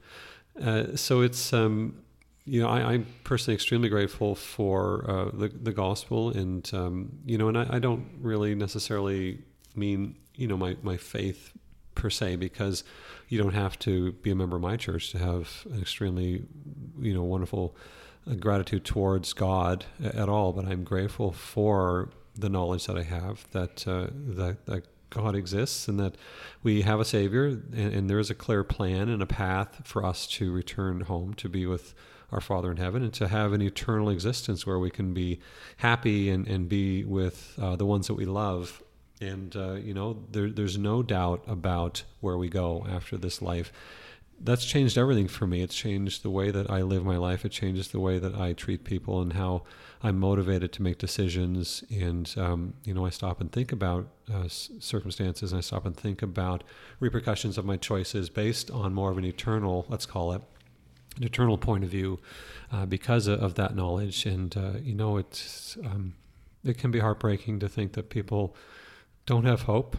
[0.63, 1.97] Uh, so it's um,
[2.45, 7.39] you know I, I'm personally extremely grateful for uh, the the gospel, and um, you
[7.39, 9.39] know, and I, I don't really necessarily
[9.75, 11.53] mean you know my my faith
[11.95, 12.85] per se because
[13.31, 16.43] you don't have to be a member of my church to have an extremely
[17.01, 17.75] you know wonderful
[18.31, 20.53] uh, gratitude towards God at all.
[20.53, 25.89] But I'm grateful for the knowledge that I have that uh, that that God exists
[25.89, 26.17] and that
[26.63, 30.05] we have a Savior and, and there is a clear plan and a path for
[30.05, 31.95] us to return home to be with
[32.33, 35.41] our Father in heaven and to have an eternal existence where we can be
[35.79, 38.83] happy and, and be with uh, the ones that we love.
[39.21, 43.73] And, uh, you know, there, there's no doubt about where we go after this life.
[44.43, 45.61] That's changed everything for me.
[45.61, 47.45] It's changed the way that I live my life.
[47.45, 49.65] It changes the way that I treat people and how
[50.03, 51.85] I'm motivated to make decisions.
[51.91, 55.95] And, um, you know, I stop and think about uh, circumstances and I stop and
[55.95, 56.65] think about
[57.01, 60.41] repercussions of my choices based on more of an eternal, let's call it,
[61.19, 62.19] an eternal point of view
[62.73, 64.25] uh, because of, that knowledge.
[64.25, 66.15] And, uh, you know, it's, um,
[66.65, 68.57] it can be heartbreaking to think that people
[69.31, 69.97] don't have hope.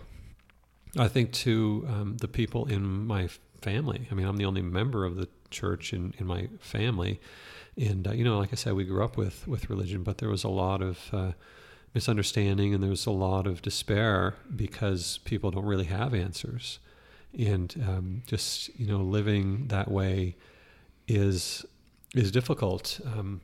[0.98, 3.30] I think to um, the people in my
[3.62, 7.22] family, I mean, I'm the only member of the church in, in my family.
[7.78, 10.28] And, uh, you know, like I said, we grew up with, with religion, but there
[10.28, 11.32] was a lot of uh,
[11.94, 16.80] misunderstanding and there was a lot of despair because people don't really have answers.
[17.40, 20.36] And um, just, you know, living that way
[21.08, 21.66] is
[22.14, 23.00] is difficult.
[23.06, 23.40] Um,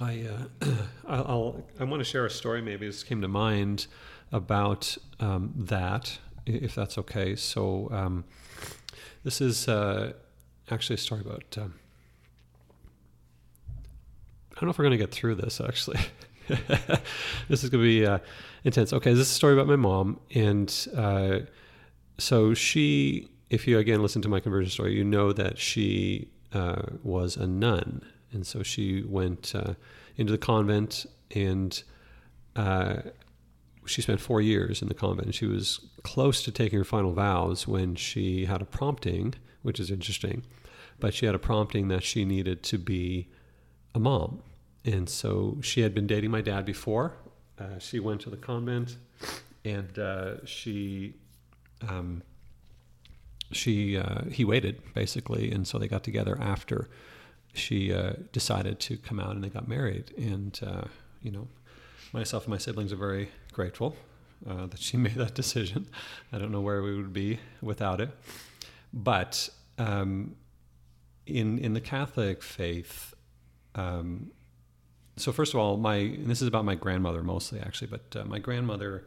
[0.00, 0.66] I uh,
[1.06, 2.60] I'll, I'll want to share a story.
[2.62, 3.86] Maybe this came to mind
[4.32, 7.36] about um, that, if that's okay.
[7.36, 8.24] So um,
[9.22, 10.12] this is uh,
[10.70, 11.56] actually a story about.
[11.58, 11.74] Um,
[14.52, 15.60] I don't know if we're going to get through this.
[15.60, 16.00] Actually,
[16.48, 18.18] this is going to be uh,
[18.64, 18.92] intense.
[18.92, 21.38] Okay, this is a story about my mom, and uh,
[22.18, 23.30] so she.
[23.50, 27.46] If you again listen to my conversion story, you know that she uh, was a
[27.46, 28.02] nun,
[28.34, 29.74] and so she went uh,
[30.16, 31.82] into the convent and.
[32.56, 32.96] Uh,
[33.86, 35.26] she spent four years in the convent.
[35.26, 39.78] And she was close to taking her final vows when she had a prompting, which
[39.78, 40.42] is interesting.
[41.00, 43.28] But she had a prompting that she needed to be
[43.94, 44.42] a mom.
[44.84, 47.14] and so she had been dating my dad before.
[47.58, 48.96] Uh, she went to the convent,
[49.64, 51.14] and uh, she
[51.88, 52.22] um,
[53.52, 56.88] she uh, he waited basically, and so they got together after
[57.54, 60.12] she uh, decided to come out, and they got married.
[60.16, 60.84] And uh,
[61.22, 61.48] you know,
[62.12, 63.96] myself and my siblings are very grateful
[64.48, 65.86] uh, that she made that decision.
[66.32, 68.10] I don't know where we would be without it,
[68.92, 69.48] but
[69.78, 70.36] um,
[71.26, 73.14] in in the Catholic faith.
[73.74, 74.30] Um,
[75.16, 78.38] so first of all, my this is about my grandmother mostly actually, but uh, my
[78.38, 79.06] grandmother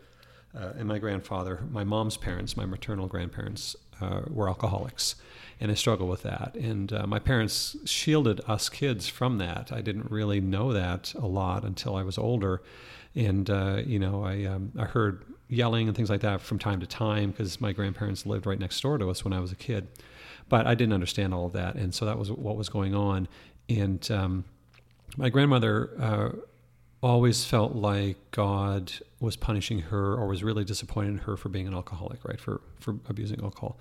[0.55, 5.15] uh, and my grandfather, my mom's parents, my maternal grandparents, uh, were alcoholics,
[5.59, 6.55] and I struggled with that.
[6.55, 9.71] And uh, my parents shielded us kids from that.
[9.71, 12.61] I didn't really know that a lot until I was older,
[13.15, 16.79] and uh, you know, I um, I heard yelling and things like that from time
[16.81, 19.55] to time because my grandparents lived right next door to us when I was a
[19.55, 19.87] kid,
[20.49, 23.27] but I didn't understand all of that, and so that was what was going on,
[23.69, 24.45] and um,
[25.15, 26.29] my grandmother uh,
[27.01, 31.67] always felt like God was punishing her or was really disappointed in her for being
[31.67, 32.39] an alcoholic, right?
[32.39, 33.77] For for abusing alcohol,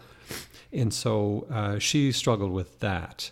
[0.72, 3.30] and so uh, she struggled with that,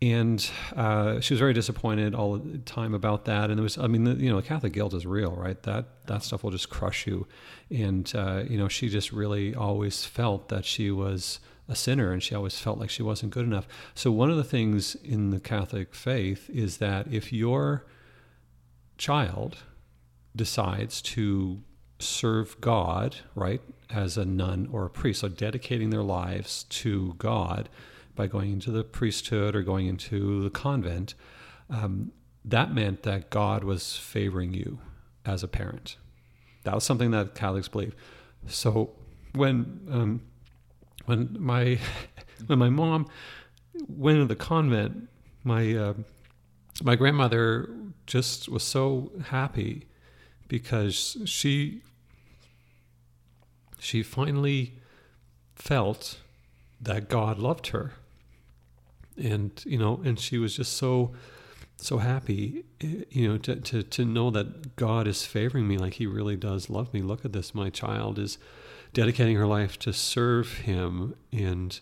[0.00, 3.50] and uh, she was very disappointed all the time about that.
[3.50, 5.60] And it was, I mean, the, you know, the Catholic guilt is real, right?
[5.62, 7.26] That that stuff will just crush you,
[7.70, 12.22] and uh, you know, she just really always felt that she was a sinner and
[12.22, 13.66] she always felt like she wasn't good enough.
[13.94, 17.84] So, one of the things in the Catholic faith is that if your
[19.02, 19.56] child
[20.36, 21.60] decides to
[21.98, 27.68] serve God, right, as a nun or a priest, so dedicating their lives to God
[28.14, 31.14] by going into the priesthood or going into the convent,
[31.68, 32.12] um,
[32.44, 34.78] that meant that God was favoring you
[35.26, 35.96] as a parent.
[36.62, 37.96] That was something that Catholics believe.
[38.46, 38.90] So
[39.34, 40.22] when um,
[41.06, 41.80] when my
[42.46, 43.08] when my mom
[43.88, 45.08] went to the convent,
[45.42, 45.94] my uh,
[46.82, 47.70] my grandmother
[48.06, 49.86] just was so happy
[50.48, 51.82] because she
[53.78, 54.74] she finally
[55.54, 56.18] felt
[56.80, 57.92] that God loved her,
[59.16, 61.14] and you know, and she was just so
[61.76, 65.94] so happy, eh, you know, to, to, to know that God is favoring me like
[65.94, 67.02] He really does love me.
[67.02, 67.56] Look at this.
[67.56, 68.38] My child is
[68.92, 71.80] dedicating her life to serve him and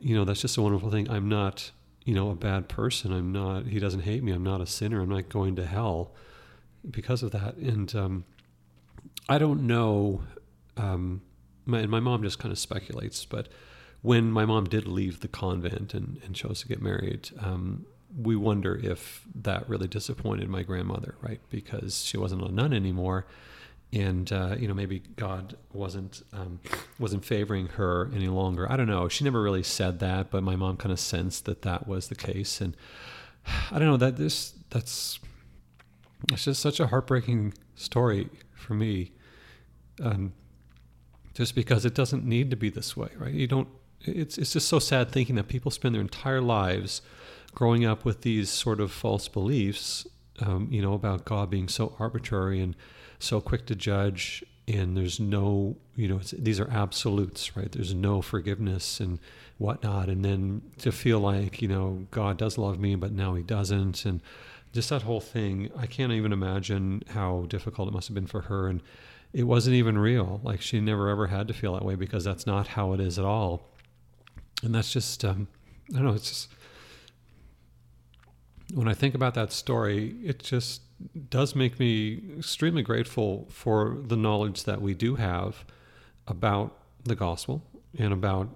[0.00, 1.70] you know that's just a wonderful thing i'm not
[2.04, 3.12] you know a bad person.
[3.12, 4.32] I'm not he doesn't hate me.
[4.32, 5.00] I'm not a sinner.
[5.00, 6.12] I'm not going to hell
[6.90, 7.56] because of that.
[7.56, 8.24] And um,
[9.28, 10.22] i don't know
[10.76, 11.22] um,
[11.66, 13.48] my, and my mom just kind of speculates but
[14.02, 17.86] when my mom did leave the convent and, and chose to get married um,
[18.16, 21.40] we wonder if that really disappointed my grandmother right?
[21.50, 23.26] Because she wasn't a nun anymore
[23.94, 26.60] and uh, you know maybe God wasn't um,
[26.98, 28.70] wasn't favoring her any longer.
[28.70, 29.08] I don't know.
[29.08, 32.14] She never really said that, but my mom kind of sensed that that was the
[32.14, 32.76] case, and
[33.70, 35.20] I don't know that this that's
[36.32, 39.12] it's just such a heartbreaking story for me.
[40.02, 40.32] Um,
[41.34, 43.32] just because it doesn't need to be this way, right?
[43.32, 43.68] You don't.
[44.02, 47.00] It's it's just so sad thinking that people spend their entire lives
[47.54, 50.06] growing up with these sort of false beliefs,
[50.40, 52.74] um, you know, about God being so arbitrary and
[53.24, 57.70] so quick to judge and there's no you know these are absolutes right?
[57.72, 59.18] There's no forgiveness and
[59.58, 60.08] whatnot.
[60.08, 64.04] And then to feel like you know god does love me but now he doesn't.
[64.04, 64.20] And
[64.72, 68.42] just that whole thing i can't even imagine how difficult it must have been for
[68.42, 68.68] her.
[68.68, 68.82] And
[69.32, 70.40] it wasn't even real.
[70.44, 73.18] Like she never ever had to feel that way because that's not how it is
[73.18, 73.68] at all.
[74.62, 75.48] And that's just um,
[75.90, 76.48] i don't know it's just
[78.74, 80.82] when i think about that story it just
[81.28, 85.64] does make me extremely grateful for the knowledge that we do have
[86.26, 87.62] about the gospel
[87.98, 88.48] and about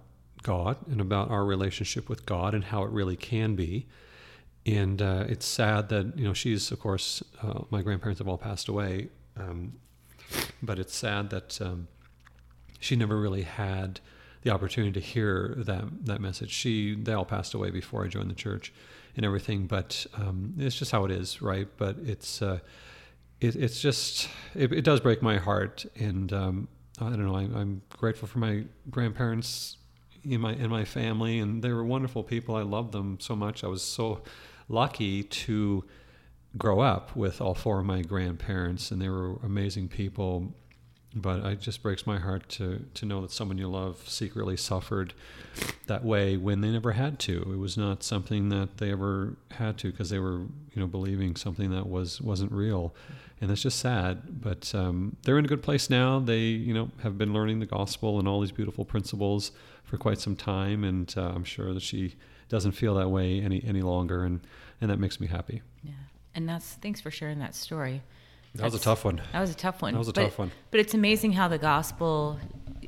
[0.43, 3.87] God and about our relationship with God and how it really can be.
[4.67, 8.39] And uh, it's sad that you know she's of course uh, my grandparents have all
[8.39, 9.75] passed away, um,
[10.63, 11.89] but it's sad that um,
[12.79, 14.01] she never really had
[14.43, 16.51] the opportunity to hear that that message.
[16.51, 18.73] She they all passed away before I joined the church,
[19.17, 19.67] and everything.
[19.67, 21.69] But um, it's just how it is, right?
[21.77, 22.61] But it's uh,
[23.41, 26.69] it, it's just it, it, does break my heart, and um,
[27.01, 27.37] I don't know.
[27.37, 29.77] I, I'm grateful for my grandparents
[30.25, 32.57] in my in my family, and they were wonderful people.
[32.57, 33.65] I love them so much.
[33.65, 34.23] I was so
[34.69, 35.85] lucky to
[36.57, 40.55] grow up with all four of my grandparents, and they were amazing people
[41.15, 45.15] but it just breaks my heart to to know that someone you love secretly suffered
[45.87, 47.41] that way when they never had to.
[47.53, 51.37] It was not something that they ever had to because they were you know believing
[51.37, 52.95] something that was wasn't real,
[53.41, 54.41] and that's just sad.
[54.43, 56.19] But um, they're in a good place now.
[56.19, 59.53] They you know have been learning the gospel and all these beautiful principles
[59.85, 62.17] for quite some time, and uh, I'm sure that she
[62.49, 64.41] doesn't feel that way any any longer, and
[64.81, 65.63] and that makes me happy.
[65.83, 65.93] Yeah.
[66.35, 68.03] And that's thanks for sharing that story.
[68.59, 69.23] That was a tough one.
[69.33, 69.93] That was a tough one.
[69.93, 70.51] That was a but, tough one.
[70.71, 72.39] But it's amazing how the gospel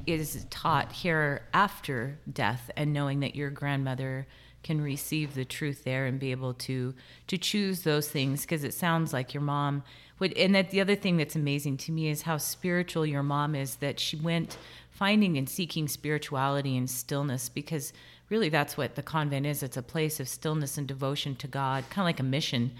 [0.06, 4.26] is taught here after death, and knowing that your grandmother
[4.62, 6.94] can receive the truth there and be able to
[7.26, 9.82] to choose those things because it sounds like your mom
[10.18, 13.54] would and that the other thing that's amazing to me is how spiritual your mom
[13.54, 14.58] is that she went
[14.90, 17.92] finding and seeking spirituality and stillness because
[18.28, 21.82] really that's what the convent is it's a place of stillness and devotion to god
[21.88, 22.70] kind of like a mission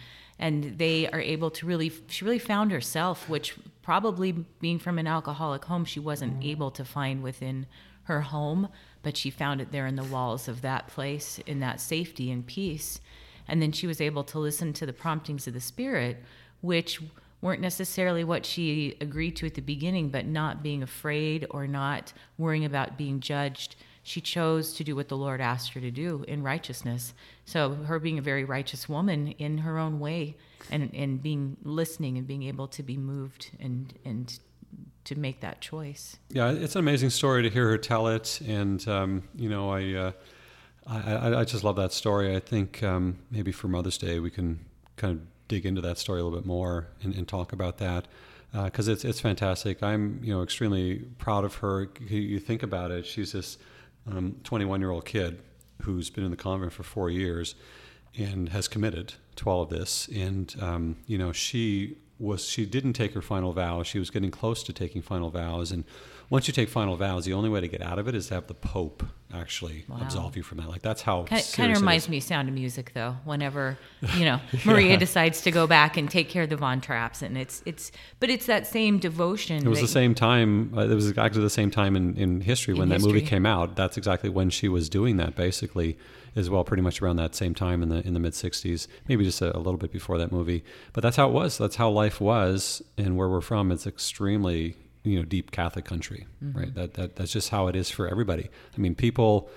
[0.40, 5.06] and they are able to really she really found herself which probably being from an
[5.06, 6.48] alcoholic home she wasn't mm-hmm.
[6.48, 7.66] able to find within
[8.04, 8.68] her home
[9.02, 12.46] but she found it there in the walls of that place in that safety and
[12.46, 13.00] peace.
[13.48, 16.22] And then she was able to listen to the promptings of the spirit
[16.60, 17.00] which
[17.40, 22.12] weren't necessarily what she agreed to at the beginning but not being afraid or not
[22.36, 23.76] worrying about being judged
[24.10, 27.14] she chose to do what the Lord asked her to do in righteousness.
[27.44, 30.36] So her being a very righteous woman in her own way
[30.68, 34.36] and, and being listening and being able to be moved and and
[35.04, 36.16] to make that choice.
[36.28, 39.94] Yeah, it's an amazing story to hear her tell it, and um, you know, I,
[39.94, 40.12] uh,
[40.86, 42.34] I, I just love that story.
[42.34, 44.58] I think um, maybe for Mother's Day we can
[44.96, 48.08] kind of dig into that story a little bit more and, and talk about that
[48.64, 49.84] because uh, it's it's fantastic.
[49.84, 51.88] I'm you know extremely proud of her.
[52.08, 53.56] You think about it, she's this
[54.06, 55.40] 21 um, year old kid
[55.82, 57.54] who's been in the convent for four years
[58.16, 60.08] and has committed to all of this.
[60.08, 63.82] And um, you know, she was she didn't take her final vow.
[63.82, 65.84] She was getting close to taking final vows, and
[66.30, 68.34] once you take final vows, the only way to get out of it is to
[68.34, 69.02] have the Pope
[69.34, 69.98] actually wow.
[70.00, 70.68] absolve you from that.
[70.68, 73.16] Like that's how kind, kind of reminds me of Sound of Music, though.
[73.24, 73.76] Whenever
[74.14, 74.96] you know Maria yeah.
[74.96, 78.30] decides to go back and take care of the Von Trapps, and it's it's but
[78.30, 79.66] it's that same devotion.
[79.66, 80.72] It was the same time.
[80.76, 83.44] Uh, it was actually the same time in, in history when in that movie came
[83.44, 83.74] out.
[83.74, 85.98] That's exactly when she was doing that, basically
[86.36, 89.24] as well, pretty much around that same time in the in the mid '60s, maybe
[89.24, 90.62] just a, a, little bit before that movie.
[90.92, 91.58] But that's how it was.
[91.58, 96.26] That's how life was, and where we're from, it's extremely you know deep Catholic country,
[96.42, 96.58] mm-hmm.
[96.58, 96.74] right?
[96.74, 98.48] That, that that's just how it is for everybody.
[98.76, 99.48] I mean, people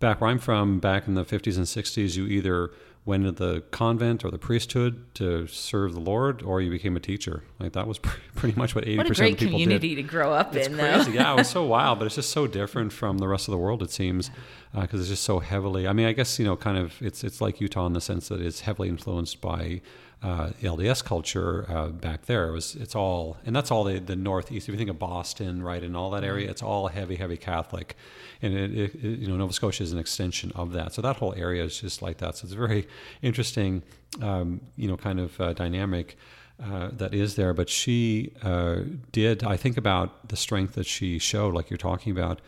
[0.00, 2.70] back where I'm from, back in the 50s and 60s, you either
[3.06, 7.00] went into the convent or the priesthood to serve the Lord, or you became a
[7.00, 7.42] teacher.
[7.58, 7.98] Like that was
[8.34, 9.38] pretty much what 80% what of people did.
[9.38, 11.12] great community to grow up it's in, crazy.
[11.12, 13.58] yeah, it was so wild, but it's just so different from the rest of the
[13.58, 13.82] world.
[13.82, 14.30] It seems
[14.72, 15.86] because uh, it's just so heavily.
[15.86, 18.28] I mean, I guess you know, kind of, it's it's like Utah in the sense
[18.28, 19.82] that it's heavily influenced by
[20.24, 22.48] uh, LDS culture uh, back there.
[22.48, 24.68] It was it's all and that's all the the northeast.
[24.68, 27.94] If you think of Boston, right, and all that area, it's all heavy, heavy Catholic,
[28.40, 30.94] and it, it, it, you know Nova Scotia is an extension of that.
[30.94, 32.38] So that whole area is just like that.
[32.38, 32.88] So it's a very
[33.20, 33.82] interesting,
[34.22, 36.16] um, you know, kind of uh, dynamic.
[36.62, 38.76] Uh, that is there, but she uh,
[39.10, 39.42] did.
[39.42, 42.40] I think about the strength that she showed, like you're talking about,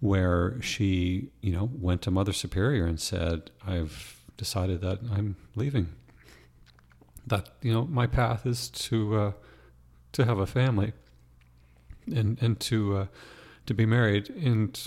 [0.00, 5.90] where she, you know, went to Mother Superior and said, "I've decided that I'm leaving
[7.26, 9.32] that you know my path is to uh,
[10.12, 10.92] to have a family
[12.06, 13.06] and and to uh,
[13.66, 14.30] to be married.
[14.30, 14.78] And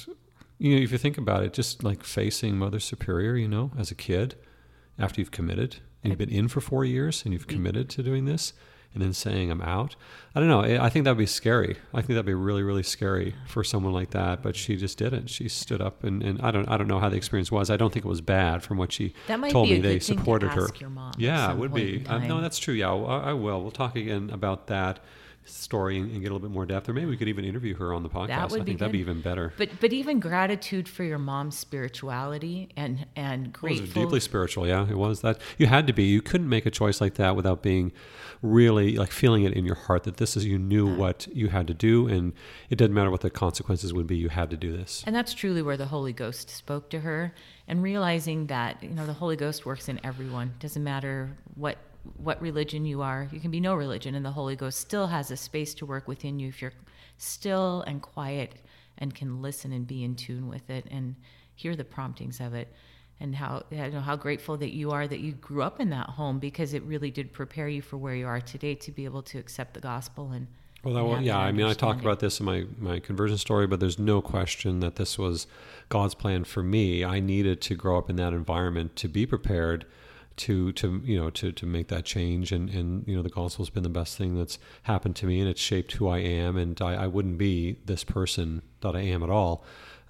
[0.58, 3.92] you know if you think about it just like facing mother superior you know as
[3.92, 4.36] a kid
[4.98, 8.26] after you've committed and you've been in for four years and you've committed to doing
[8.26, 8.54] this
[8.96, 9.96] and then saying I'm out.
[10.34, 10.62] I don't know.
[10.62, 11.78] I think that'd be scary.
[11.94, 14.42] I think that'd be really, really scary for someone like that.
[14.42, 15.28] But she just didn't.
[15.28, 17.70] She stood up, and, and I don't I don't know how the experience was.
[17.70, 19.14] I don't think it was bad from what she
[19.52, 19.80] told me.
[19.80, 20.68] they supported her.
[21.18, 22.04] yeah, it would be.
[22.08, 22.74] Uh, no, that's true.
[22.74, 23.62] Yeah, I, I will.
[23.62, 25.00] We'll talk again about that
[25.46, 27.94] story and, get a little bit more depth, or maybe we could even interview her
[27.94, 28.28] on the podcast.
[28.28, 28.84] That would I be think good.
[28.86, 29.54] that'd be even better.
[29.58, 33.70] But but even gratitude for your mom's spirituality and and grateful.
[33.70, 34.68] Well, it was deeply spiritual.
[34.68, 36.04] Yeah, it was that you had to be.
[36.04, 37.92] You couldn't make a choice like that without being
[38.42, 40.98] really like feeling it in your heart that this is you knew yeah.
[40.98, 42.34] what you had to do, and
[42.70, 44.18] it didn't matter what the consequences would be.
[44.18, 45.04] You had to do this.
[45.06, 47.34] And that's truly where the Holy Ghost spoke to her,
[47.68, 50.54] and realizing that you know the Holy Ghost works in everyone.
[50.60, 51.78] Doesn't matter what
[52.18, 53.28] what religion you are.
[53.32, 56.08] You can be no religion, and the Holy Ghost still has a space to work
[56.08, 56.74] within you if you're
[57.18, 58.54] still and quiet
[58.98, 61.16] and can listen and be in tune with it and
[61.56, 62.74] hear the promptings of it.
[63.22, 66.10] And how you know how grateful that you are that you grew up in that
[66.10, 69.24] home because it really did prepare you for where you are today to be able
[69.24, 70.48] to accept the gospel and
[70.86, 73.80] well, that, yeah, I mean, I talk about this in my, my conversion story, but
[73.80, 75.48] there's no question that this was
[75.90, 77.04] God's plan for me.
[77.04, 79.86] I needed to grow up in that environment to be prepared
[80.38, 82.52] to to you know to to make that change.
[82.52, 85.50] And and you know the gospel's been the best thing that's happened to me and
[85.50, 86.58] it's shaped who I am.
[86.58, 89.64] And I, I wouldn't be this person that I am at all.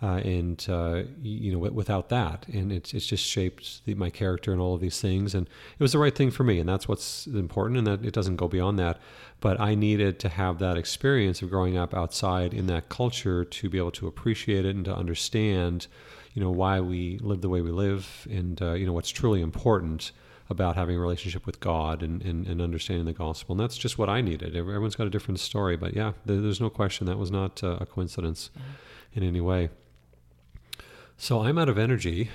[0.03, 2.45] Uh, and uh, you know without that.
[2.47, 5.34] And it's it's just shaped the, my character and all of these things.
[5.34, 8.14] And it was the right thing for me and that's what's important and that it
[8.14, 8.99] doesn't go beyond that.
[9.39, 13.69] But I needed to have that experience of growing up outside in that culture to
[13.69, 15.88] be able to appreciate it and to understand
[16.36, 19.41] you know why we live the way we live and uh, you know what's truly
[19.41, 20.12] important
[20.48, 23.53] about having a relationship with God and, and, and, understanding the gospel.
[23.53, 24.56] And that's just what I needed.
[24.56, 27.80] Everyone's got a different story, but yeah, there, there's no question that was not uh,
[27.82, 28.52] a coincidence
[29.16, 29.70] in any way.
[31.18, 32.30] So I'm out of energy.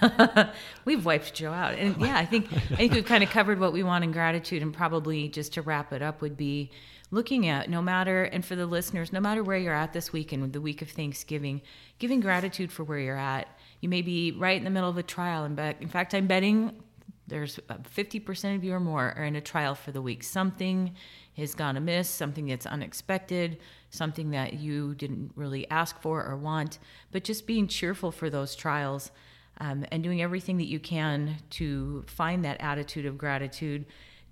[0.00, 0.46] Uh,
[0.86, 3.72] we've wiped Joe out, and yeah, I think I think we've kind of covered what
[3.72, 6.70] we want in gratitude, and probably just to wrap it up would be
[7.16, 10.32] looking at no matter and for the listeners, no matter where you're at this week
[10.32, 11.62] and the week of Thanksgiving,
[11.98, 13.48] giving gratitude for where you're at.
[13.80, 16.82] You may be right in the middle of a trial, and in fact, I'm betting
[17.28, 20.22] there's 50% of you or more are in a trial for the week.
[20.22, 20.94] Something
[21.36, 23.58] has gone amiss, something that's unexpected,
[23.90, 26.78] something that you didn't really ask for or want,
[27.10, 29.10] but just being cheerful for those trials
[29.58, 33.86] um, and doing everything that you can to find that attitude of gratitude,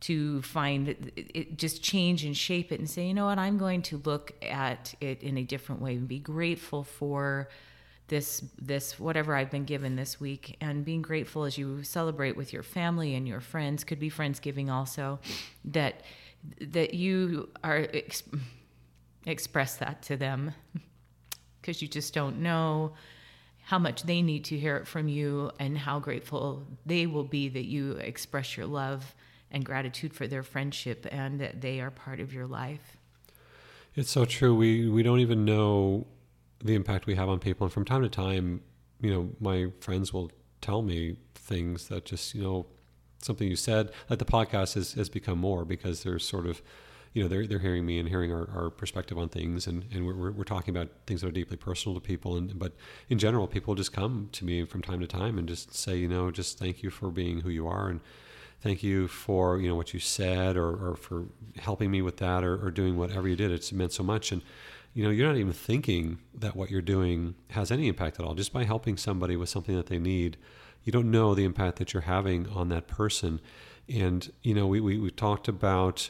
[0.04, 3.56] to find it, it, just change and shape it and say, you know what, I'm
[3.56, 7.48] going to look at it in a different way and be grateful for
[8.08, 10.58] this this whatever I've been given this week.
[10.60, 14.70] And being grateful as you celebrate with your family and your friends could be friendsgiving
[14.70, 15.20] also
[15.64, 16.02] that
[16.60, 17.86] that you are
[19.24, 20.52] express that to them.
[21.62, 22.92] Because you just don't know
[23.62, 27.48] how much they need to hear it from you and how grateful they will be
[27.48, 29.14] that you express your love
[29.54, 32.98] and gratitude for their friendship and that they are part of your life.
[33.94, 34.54] It's so true.
[34.54, 36.06] We we don't even know
[36.62, 38.62] the impact we have on people and from time to time,
[39.00, 42.66] you know, my friends will tell me things that just, you know,
[43.18, 46.62] something you said, like the podcast has, has become more because there's sort of
[47.12, 50.04] you know they're they're hearing me and hearing our, our perspective on things and, and
[50.04, 52.72] we're, we're talking about things that are deeply personal to people and but
[53.08, 56.08] in general people just come to me from time to time and just say you
[56.08, 58.00] know just thank you for being who you are and
[58.64, 61.26] thank you for you know what you said or, or for
[61.58, 63.52] helping me with that or, or doing whatever you did.
[63.52, 64.32] It's meant so much.
[64.32, 64.40] And
[64.94, 68.34] you know you're not even thinking that what you're doing has any impact at all.
[68.34, 70.38] Just by helping somebody with something that they need
[70.82, 73.40] you don't know the impact that you're having on that person.
[73.88, 76.08] And you know we, we, we talked about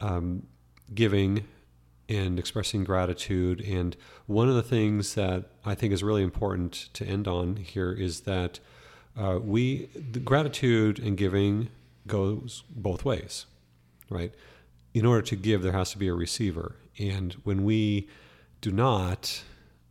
[0.00, 0.46] um,
[0.94, 1.46] giving
[2.08, 3.60] and expressing gratitude.
[3.60, 3.94] And
[4.26, 8.20] one of the things that I think is really important to end on here is
[8.20, 8.58] that
[9.18, 11.68] uh, we the gratitude and giving
[12.10, 13.46] goes both ways,
[14.10, 14.34] right?
[14.92, 18.08] In order to give, there has to be a receiver, and when we
[18.60, 19.42] do not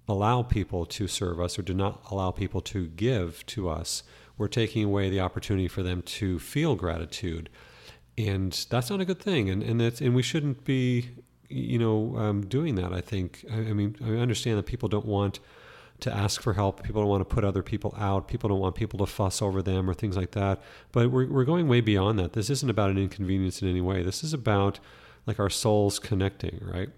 [0.08, 4.04] allow people to serve us or do not allow people to give to us,
[4.38, 7.50] we're taking away the opportunity for them to feel gratitude
[8.20, 9.50] and that's not a good thing.
[9.50, 11.10] And and that's and we shouldn't be,
[11.48, 12.94] you know, um, doing that.
[12.94, 13.46] I think.
[13.52, 15.40] I, I, mean, I understand that people don't want
[16.02, 16.84] to ask for help.
[16.84, 18.28] People don't want to put other people out.
[18.28, 20.62] People don't want people to fuss over them or things like that.
[20.92, 22.34] But we're we're going way beyond that.
[22.34, 24.04] This isn't about an inconvenience in any way.
[24.04, 24.80] This is about
[25.26, 26.90] like our souls connecting, right?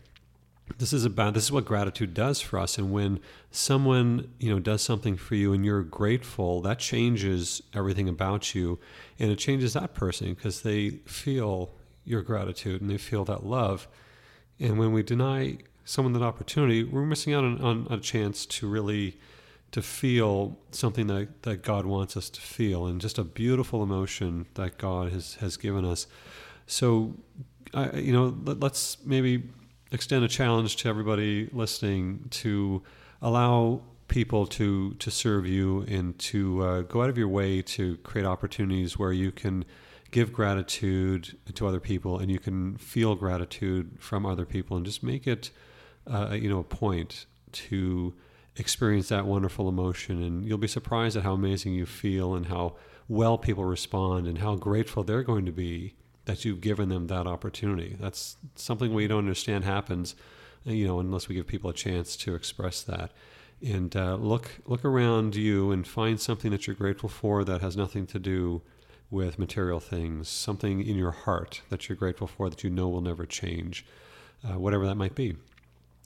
[0.77, 3.19] this is about this is what gratitude does for us and when
[3.49, 8.79] someone you know does something for you and you're grateful that changes everything about you
[9.19, 11.71] and it changes that person because they feel
[12.05, 13.87] your gratitude and they feel that love
[14.59, 18.67] and when we deny someone that opportunity we're missing out on, on a chance to
[18.67, 19.17] really
[19.71, 24.45] to feel something that, that god wants us to feel and just a beautiful emotion
[24.55, 26.07] that god has has given us.
[26.67, 27.15] So
[27.73, 29.43] I, you know let, let's maybe
[29.91, 32.83] extend a challenge to everybody listening to
[33.21, 37.97] allow people to to serve you and to uh, go out of your way to
[37.97, 39.63] create opportunities where you can
[40.11, 45.01] give gratitude to other people and you can feel gratitude from other people and just
[45.01, 45.49] make it
[46.11, 48.13] uh, you know a point to
[48.57, 52.75] experience that wonderful emotion and you'll be surprised at how amazing you feel and how
[53.07, 57.27] well people respond and how grateful they're going to be that you've given them that
[57.27, 57.95] opportunity.
[57.99, 60.15] That's something we don't understand happens,
[60.63, 63.11] you know, unless we give people a chance to express that.
[63.63, 67.77] And uh, look look around you and find something that you're grateful for that has
[67.77, 68.61] nothing to do
[69.09, 70.29] with material things.
[70.29, 73.85] Something in your heart that you're grateful for that you know will never change,
[74.43, 75.35] uh, whatever that might be.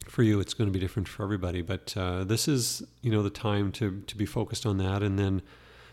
[0.08, 3.24] For you, it's going to be different for everybody, but uh, this is you know
[3.24, 5.42] the time to to be focused on that, and then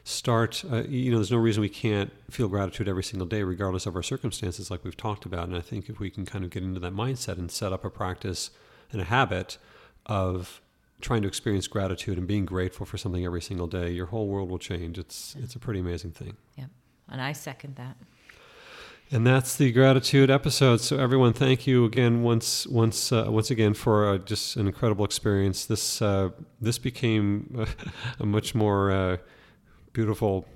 [0.05, 3.87] start, uh, you know, there's no reason we can't feel gratitude every single day, regardless
[3.87, 5.49] of our circumstances, like we've talked about.
[5.49, 7.85] And I think if we can kind of get into that mindset and set up
[7.85, 8.51] a practice
[8.91, 9.59] and a habit
[10.07, 10.61] of
[11.01, 14.51] trying to experience gratitude and being grateful for something every single day, your whole world
[14.51, 14.99] will change.
[14.99, 16.37] It's it's a pretty amazing thing.
[16.57, 16.67] Yeah,
[17.09, 17.97] and I second that.
[19.15, 20.81] And that's the gratitude episode.
[20.81, 25.05] So everyone, thank you again once once uh, once again for uh, just an incredible
[25.05, 25.67] experience.
[25.67, 26.31] This uh,
[26.63, 27.67] this became
[28.19, 29.17] a much more uh,
[29.93, 30.47] beautiful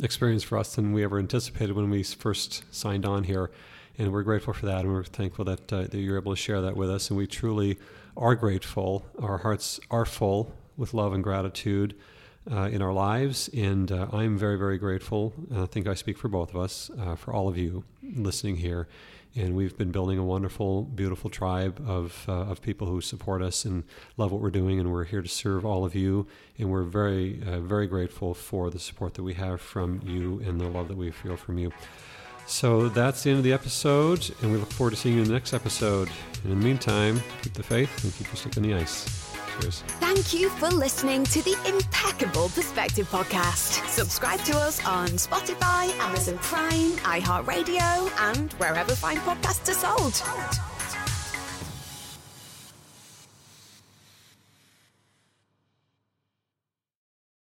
[0.00, 3.50] experience for us than we ever anticipated when we first signed on here.
[3.98, 6.62] And we're grateful for that, and we're thankful that, uh, that you're able to share
[6.62, 7.10] that with us.
[7.10, 7.78] And we truly
[8.16, 9.04] are grateful.
[9.18, 11.94] Our hearts are full with love and gratitude
[12.50, 13.48] uh, in our lives.
[13.54, 15.32] And uh, I'm very, very grateful.
[15.54, 18.88] I think I speak for both of us, uh, for all of you listening here.
[19.34, 23.66] And we've been building a wonderful, beautiful tribe of, uh, of people who support us
[23.66, 23.84] and
[24.16, 24.80] love what we're doing.
[24.80, 26.26] And we're here to serve all of you.
[26.58, 30.58] And we're very, uh, very grateful for the support that we have from you and
[30.58, 31.70] the love that we feel from you.
[32.46, 35.26] So that's the end of the episode, and we look forward to seeing you in
[35.26, 36.08] the next episode.
[36.44, 39.25] And in the meantime, keep the faith and keep your stick on the ice.
[39.60, 39.82] Cheers.
[40.00, 43.86] Thank you for listening to the Impeccable Perspective podcast.
[43.88, 50.75] Subscribe to us on Spotify, Amazon Prime, iHeartRadio, and wherever fine podcasts are sold.